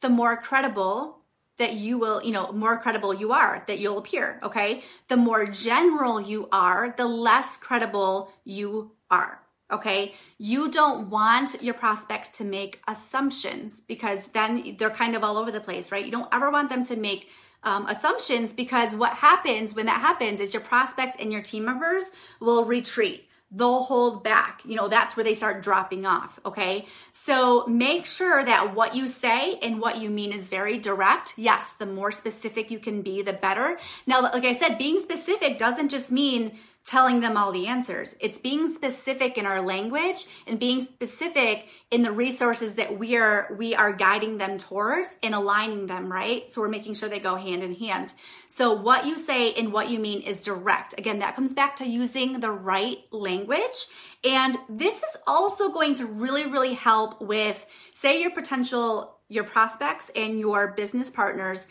the 0.01 0.09
more 0.09 0.37
credible 0.37 1.19
that 1.59 1.75
you 1.75 1.99
will, 1.99 2.23
you 2.23 2.33
know, 2.33 2.51
more 2.53 2.79
credible 2.79 3.13
you 3.13 3.33
are, 3.33 3.63
that 3.67 3.79
you'll 3.79 3.99
appear, 3.99 4.41
okay? 4.43 4.83
The 5.09 5.17
more 5.17 5.45
general 5.47 6.21
you 6.21 6.49
are, 6.51 6.95
the 6.97 7.07
less 7.07 7.57
credible 7.57 8.33
you 8.45 8.93
are. 9.11 9.41
Okay. 9.73 10.15
You 10.39 10.71
don't 10.71 11.11
want 11.11 11.63
your 11.63 11.75
prospects 11.75 12.29
to 12.39 12.45
make 12.45 12.81
assumptions 12.89 13.81
because 13.81 14.27
then 14.29 14.77
they're 14.79 14.91
kind 14.91 15.15
of 15.15 15.23
all 15.23 15.37
over 15.37 15.53
the 15.53 15.61
place, 15.61 15.93
right? 15.93 16.05
You 16.05 16.11
don't 16.11 16.33
ever 16.33 16.51
want 16.51 16.71
them 16.71 16.85
to 16.87 16.97
make 16.97 17.29
um, 17.63 17.87
assumptions 17.87 18.53
because 18.53 18.95
what 18.95 19.15
happens 19.15 19.75
when 19.75 19.87
that 19.87 20.01
happens 20.01 20.41
is 20.41 20.55
your 20.55 20.63
prospects 20.63 21.17
and 21.19 21.33
your 21.33 21.43
team 21.43 21.65
members 21.65 22.05
will 22.41 22.65
retreat. 22.65 23.29
they'll 23.53 23.83
hold 23.83 24.23
back. 24.23 24.63
You 24.65 24.77
know, 24.77 24.89
that's 24.89 25.17
where 25.17 25.25
they 25.25 25.35
start 25.35 25.63
dropping 25.63 26.07
off. 26.07 26.39
Okay. 26.47 26.87
So 27.11 27.67
make 27.67 28.07
sure 28.07 28.45
that 28.45 28.75
what 28.75 28.95
you 28.95 29.07
say 29.07 29.59
and 29.61 29.81
what 29.81 29.99
you 29.99 30.09
mean 30.09 30.33
is 30.33 30.49
very 30.49 30.79
direct. 30.79 31.35
Yes, 31.37 31.73
the 31.79 31.87
more 31.87 32.13
specific 32.13 32.71
you 32.71 32.79
can 32.79 33.03
be, 33.03 33.23
the 33.23 33.33
better. 33.33 33.79
Now, 34.07 34.23
like 34.23 34.45
I 34.45 34.57
said, 34.57 34.79
being 34.79 35.01
specific 35.01 35.59
doesn't 35.59 35.89
just 35.89 36.13
mean 36.13 36.59
telling 36.85 37.21
them 37.21 37.37
all 37.37 37.53
the 37.53 37.67
answers. 37.67 38.17
It's 38.21 38.39
being 38.39 38.75
specific 38.75 39.37
in 39.39 39.47
our 39.47 39.61
language 39.61 40.27
and 40.47 40.59
being 40.59 40.81
specific 40.81 41.67
in 41.91 42.03
the 42.03 42.11
resources 42.11 42.75
that 42.75 42.99
we 42.99 43.17
are 43.17 43.55
we 43.59 43.75
are 43.75 43.93
guiding 43.93 44.39
them 44.39 44.59
towards 44.59 45.17
and 45.23 45.35
aligning 45.35 45.87
them, 45.87 46.11
right? 46.11 46.53
So 46.53 46.61
we're 46.61 46.69
making 46.69 46.95
sure 46.95 47.09
they 47.09 47.21
go 47.21 47.37
hand 47.37 47.63
in 47.63 47.75
hand. 47.75 48.13
So 48.49 48.73
what 48.73 49.07
you 49.07 49.19
say 49.19 49.53
and 49.55 49.73
what 49.73 49.91
you 49.91 49.99
mean 49.99 50.23
is 50.23 50.41
direct. 50.41 50.99
Again, 50.99 51.19
that 51.19 51.37
comes 51.37 51.53
back 51.53 51.77
to 51.77 51.87
using 51.87 52.41
the 52.41 52.51
right 52.51 52.99
language. 53.11 53.87
And 54.25 54.57
this 54.69 54.97
is 54.97 55.17
also 55.27 55.71
going 55.71 55.95
to 55.95 56.07
really 56.07 56.47
really 56.47 56.75
help 56.75 57.21
with 57.21 57.67
say 57.93 58.21
your 58.21 58.31
potential 58.31 59.19
your 59.29 59.45
prospects 59.45 60.11
and 60.17 60.41
your 60.41 60.73
business 60.73 61.09
partners 61.09 61.67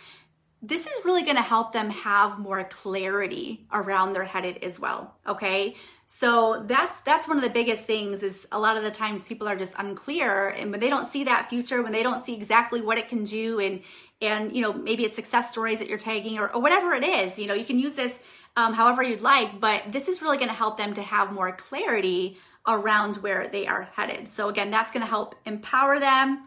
this 0.61 0.85
is 0.85 1.05
really 1.05 1.23
going 1.23 1.35
to 1.35 1.41
help 1.41 1.71
them 1.73 1.89
have 1.89 2.37
more 2.37 2.63
clarity 2.65 3.65
around 3.71 4.13
their 4.13 4.25
headed 4.25 4.63
as 4.63 4.79
well 4.79 5.15
okay? 5.27 5.75
So 6.11 6.63
that's 6.65 6.99
that's 7.01 7.27
one 7.27 7.37
of 7.37 7.43
the 7.43 7.49
biggest 7.49 7.83
things 7.83 8.23
is 8.23 8.47
a 8.51 8.59
lot 8.59 8.77
of 8.77 8.83
the 8.83 8.91
times 8.91 9.23
people 9.23 9.47
are 9.47 9.55
just 9.55 9.73
unclear 9.77 10.47
and 10.49 10.71
when 10.71 10.79
they 10.79 10.89
don't 10.89 11.09
see 11.09 11.23
that 11.25 11.49
future 11.49 11.81
when 11.83 11.91
they 11.91 12.03
don't 12.03 12.25
see 12.25 12.33
exactly 12.33 12.81
what 12.81 12.97
it 12.97 13.07
can 13.07 13.23
do 13.23 13.59
and 13.59 13.81
and 14.19 14.53
you 14.53 14.61
know 14.61 14.73
maybe 14.73 15.05
it's 15.05 15.15
success 15.15 15.51
stories 15.51 15.79
that 15.79 15.87
you're 15.87 15.99
tagging 15.99 16.39
or, 16.39 16.53
or 16.53 16.61
whatever 16.61 16.93
it 16.93 17.03
is 17.03 17.37
you 17.37 17.45
know 17.47 17.53
you 17.53 17.63
can 17.63 17.77
use 17.77 17.93
this 17.93 18.17
um, 18.57 18.73
however 18.73 19.03
you'd 19.03 19.21
like 19.21 19.59
but 19.59 19.83
this 19.91 20.07
is 20.07 20.21
really 20.21 20.37
going 20.37 20.49
to 20.49 20.53
help 20.55 20.77
them 20.77 20.93
to 20.95 21.01
have 21.01 21.31
more 21.31 21.51
clarity 21.51 22.37
around 22.67 23.15
where 23.17 23.47
they 23.47 23.67
are 23.67 23.89
headed. 23.93 24.29
So 24.29 24.49
again 24.49 24.71
that's 24.71 24.91
going 24.91 25.03
to 25.03 25.09
help 25.09 25.35
empower 25.45 25.99
them 25.99 26.45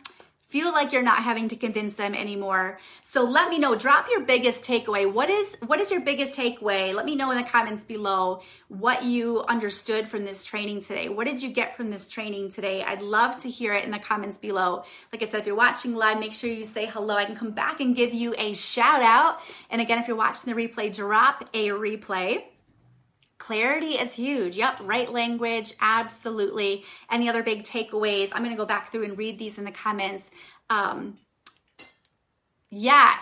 feel 0.52 0.70
like 0.70 0.92
you're 0.92 1.02
not 1.02 1.22
having 1.22 1.48
to 1.48 1.56
convince 1.56 1.94
them 1.94 2.14
anymore. 2.14 2.78
So 3.04 3.24
let 3.24 3.48
me 3.48 3.58
know, 3.58 3.74
drop 3.74 4.06
your 4.10 4.20
biggest 4.20 4.62
takeaway. 4.62 5.10
What 5.10 5.30
is 5.30 5.56
what 5.66 5.80
is 5.80 5.90
your 5.90 6.02
biggest 6.02 6.38
takeaway? 6.38 6.94
Let 6.94 7.06
me 7.06 7.16
know 7.16 7.30
in 7.30 7.38
the 7.38 7.42
comments 7.42 7.84
below 7.84 8.42
what 8.68 9.02
you 9.02 9.42
understood 9.44 10.08
from 10.10 10.26
this 10.26 10.44
training 10.44 10.82
today. 10.82 11.08
What 11.08 11.26
did 11.26 11.42
you 11.42 11.48
get 11.48 11.74
from 11.74 11.90
this 11.90 12.06
training 12.06 12.52
today? 12.52 12.82
I'd 12.82 13.00
love 13.00 13.38
to 13.38 13.50
hear 13.50 13.72
it 13.72 13.84
in 13.84 13.90
the 13.90 13.98
comments 13.98 14.36
below. 14.36 14.84
Like 15.10 15.22
I 15.22 15.26
said, 15.26 15.40
if 15.40 15.46
you're 15.46 15.56
watching 15.56 15.94
live, 15.94 16.20
make 16.20 16.34
sure 16.34 16.50
you 16.50 16.66
say 16.66 16.84
hello. 16.84 17.16
I 17.16 17.24
can 17.24 17.34
come 17.34 17.52
back 17.52 17.80
and 17.80 17.96
give 17.96 18.12
you 18.12 18.34
a 18.36 18.52
shout 18.52 19.02
out. 19.02 19.40
And 19.70 19.80
again, 19.80 19.98
if 19.98 20.06
you're 20.06 20.18
watching 20.18 20.54
the 20.54 20.68
replay, 20.68 20.94
drop 20.94 21.48
a 21.54 21.68
replay. 21.68 22.44
Clarity 23.42 23.94
is 23.94 24.12
huge. 24.12 24.56
Yep, 24.56 24.82
right 24.84 25.10
language, 25.10 25.72
absolutely. 25.80 26.84
Any 27.10 27.28
other 27.28 27.42
big 27.42 27.64
takeaways? 27.64 28.30
I'm 28.30 28.44
going 28.44 28.54
to 28.54 28.56
go 28.56 28.66
back 28.66 28.92
through 28.92 29.02
and 29.02 29.18
read 29.18 29.36
these 29.36 29.58
in 29.58 29.64
the 29.64 29.72
comments. 29.72 30.30
Um, 30.70 31.18
yes. 32.70 33.20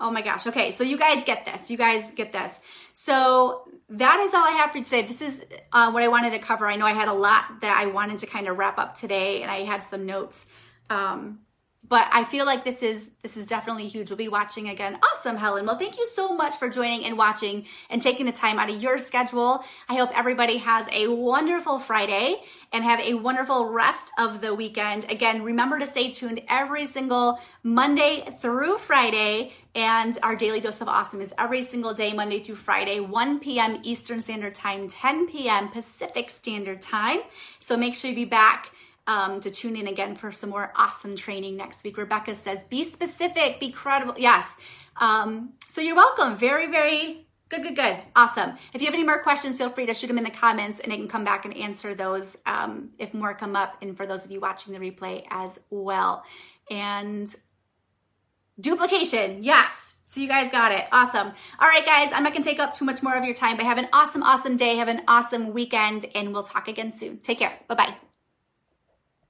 Oh 0.00 0.10
my 0.10 0.22
gosh. 0.22 0.48
Okay, 0.48 0.72
so 0.72 0.82
you 0.82 0.98
guys 0.98 1.24
get 1.24 1.46
this. 1.46 1.70
You 1.70 1.76
guys 1.76 2.10
get 2.16 2.32
this. 2.32 2.58
So 2.94 3.62
that 3.90 4.18
is 4.18 4.34
all 4.34 4.44
I 4.44 4.50
have 4.50 4.72
for 4.72 4.82
today. 4.82 5.02
This 5.02 5.22
is 5.22 5.40
uh, 5.72 5.92
what 5.92 6.02
I 6.02 6.08
wanted 6.08 6.30
to 6.30 6.40
cover. 6.40 6.66
I 6.66 6.74
know 6.74 6.86
I 6.86 6.92
had 6.92 7.06
a 7.06 7.12
lot 7.12 7.60
that 7.60 7.76
I 7.76 7.86
wanted 7.86 8.18
to 8.18 8.26
kind 8.26 8.48
of 8.48 8.58
wrap 8.58 8.76
up 8.76 8.98
today, 8.98 9.42
and 9.42 9.52
I 9.52 9.62
had 9.62 9.84
some 9.84 10.04
notes. 10.04 10.46
Um, 10.90 11.42
but 11.90 12.06
I 12.12 12.22
feel 12.22 12.46
like 12.46 12.64
this 12.64 12.82
is 12.82 13.10
this 13.22 13.36
is 13.36 13.44
definitely 13.44 13.88
huge. 13.88 14.08
We'll 14.08 14.16
be 14.16 14.28
watching 14.28 14.68
again. 14.68 14.98
Awesome, 15.02 15.36
Helen. 15.36 15.66
Well, 15.66 15.76
thank 15.76 15.98
you 15.98 16.06
so 16.06 16.32
much 16.32 16.56
for 16.56 16.70
joining 16.70 17.04
and 17.04 17.18
watching 17.18 17.66
and 17.90 18.00
taking 18.00 18.24
the 18.24 18.32
time 18.32 18.60
out 18.60 18.70
of 18.70 18.80
your 18.80 18.96
schedule. 18.96 19.64
I 19.88 19.96
hope 19.96 20.16
everybody 20.16 20.58
has 20.58 20.86
a 20.92 21.08
wonderful 21.08 21.80
Friday 21.80 22.42
and 22.72 22.84
have 22.84 23.00
a 23.00 23.14
wonderful 23.14 23.70
rest 23.70 24.12
of 24.18 24.40
the 24.40 24.54
weekend. 24.54 25.04
Again, 25.10 25.42
remember 25.42 25.80
to 25.80 25.86
stay 25.86 26.12
tuned 26.12 26.40
every 26.48 26.86
single 26.86 27.40
Monday 27.64 28.36
through 28.40 28.78
Friday. 28.78 29.52
And 29.74 30.16
our 30.22 30.36
daily 30.36 30.60
dose 30.60 30.80
of 30.80 30.88
awesome 30.88 31.20
is 31.20 31.32
every 31.38 31.62
single 31.62 31.92
day, 31.92 32.12
Monday 32.12 32.40
through 32.40 32.56
Friday, 32.56 33.00
1 33.00 33.40
p.m. 33.40 33.78
Eastern 33.82 34.22
Standard 34.22 34.54
Time, 34.54 34.88
10 34.88 35.26
p.m. 35.26 35.68
Pacific 35.68 36.30
Standard 36.30 36.82
Time. 36.82 37.20
So 37.58 37.76
make 37.76 37.94
sure 37.94 38.10
you 38.10 38.16
be 38.16 38.24
back 38.24 38.70
um, 39.10 39.40
to 39.40 39.50
tune 39.50 39.74
in 39.74 39.88
again 39.88 40.14
for 40.14 40.30
some 40.30 40.50
more 40.50 40.72
awesome 40.76 41.16
training 41.16 41.56
next 41.56 41.82
week. 41.82 41.98
Rebecca 41.98 42.36
says, 42.36 42.60
be 42.68 42.84
specific, 42.84 43.58
be 43.58 43.72
credible. 43.72 44.14
Yes. 44.16 44.46
Um, 44.98 45.54
so 45.66 45.80
you're 45.80 45.96
welcome. 45.96 46.36
Very, 46.36 46.68
very 46.68 47.26
good, 47.48 47.64
good, 47.64 47.74
good. 47.74 47.98
Awesome. 48.14 48.56
If 48.72 48.80
you 48.80 48.86
have 48.86 48.94
any 48.94 49.02
more 49.02 49.20
questions, 49.20 49.56
feel 49.56 49.70
free 49.70 49.86
to 49.86 49.94
shoot 49.94 50.06
them 50.06 50.18
in 50.18 50.22
the 50.22 50.30
comments 50.30 50.78
and 50.78 50.92
I 50.92 50.96
can 50.96 51.08
come 51.08 51.24
back 51.24 51.44
and 51.44 51.56
answer 51.56 51.92
those 51.92 52.36
um, 52.46 52.90
if 53.00 53.12
more 53.12 53.34
come 53.34 53.56
up. 53.56 53.78
And 53.82 53.96
for 53.96 54.06
those 54.06 54.24
of 54.24 54.30
you 54.30 54.38
watching 54.38 54.72
the 54.72 54.78
replay 54.78 55.24
as 55.28 55.58
well. 55.70 56.22
And 56.70 57.34
duplication. 58.60 59.42
Yes. 59.42 59.74
So 60.04 60.20
you 60.20 60.28
guys 60.28 60.52
got 60.52 60.70
it. 60.70 60.86
Awesome. 60.92 61.32
All 61.58 61.68
right, 61.68 61.84
guys, 61.84 62.10
I'm 62.12 62.22
not 62.22 62.32
going 62.32 62.44
to 62.44 62.48
take 62.48 62.60
up 62.60 62.74
too 62.74 62.84
much 62.84 63.02
more 63.02 63.16
of 63.16 63.24
your 63.24 63.34
time, 63.34 63.56
but 63.56 63.66
have 63.66 63.78
an 63.78 63.88
awesome, 63.92 64.22
awesome 64.22 64.56
day. 64.56 64.76
Have 64.76 64.88
an 64.88 65.02
awesome 65.06 65.52
weekend, 65.52 66.06
and 66.16 66.32
we'll 66.32 66.42
talk 66.42 66.66
again 66.66 66.92
soon. 66.92 67.18
Take 67.18 67.38
care. 67.38 67.52
Bye 67.68 67.76
bye. 67.76 68.09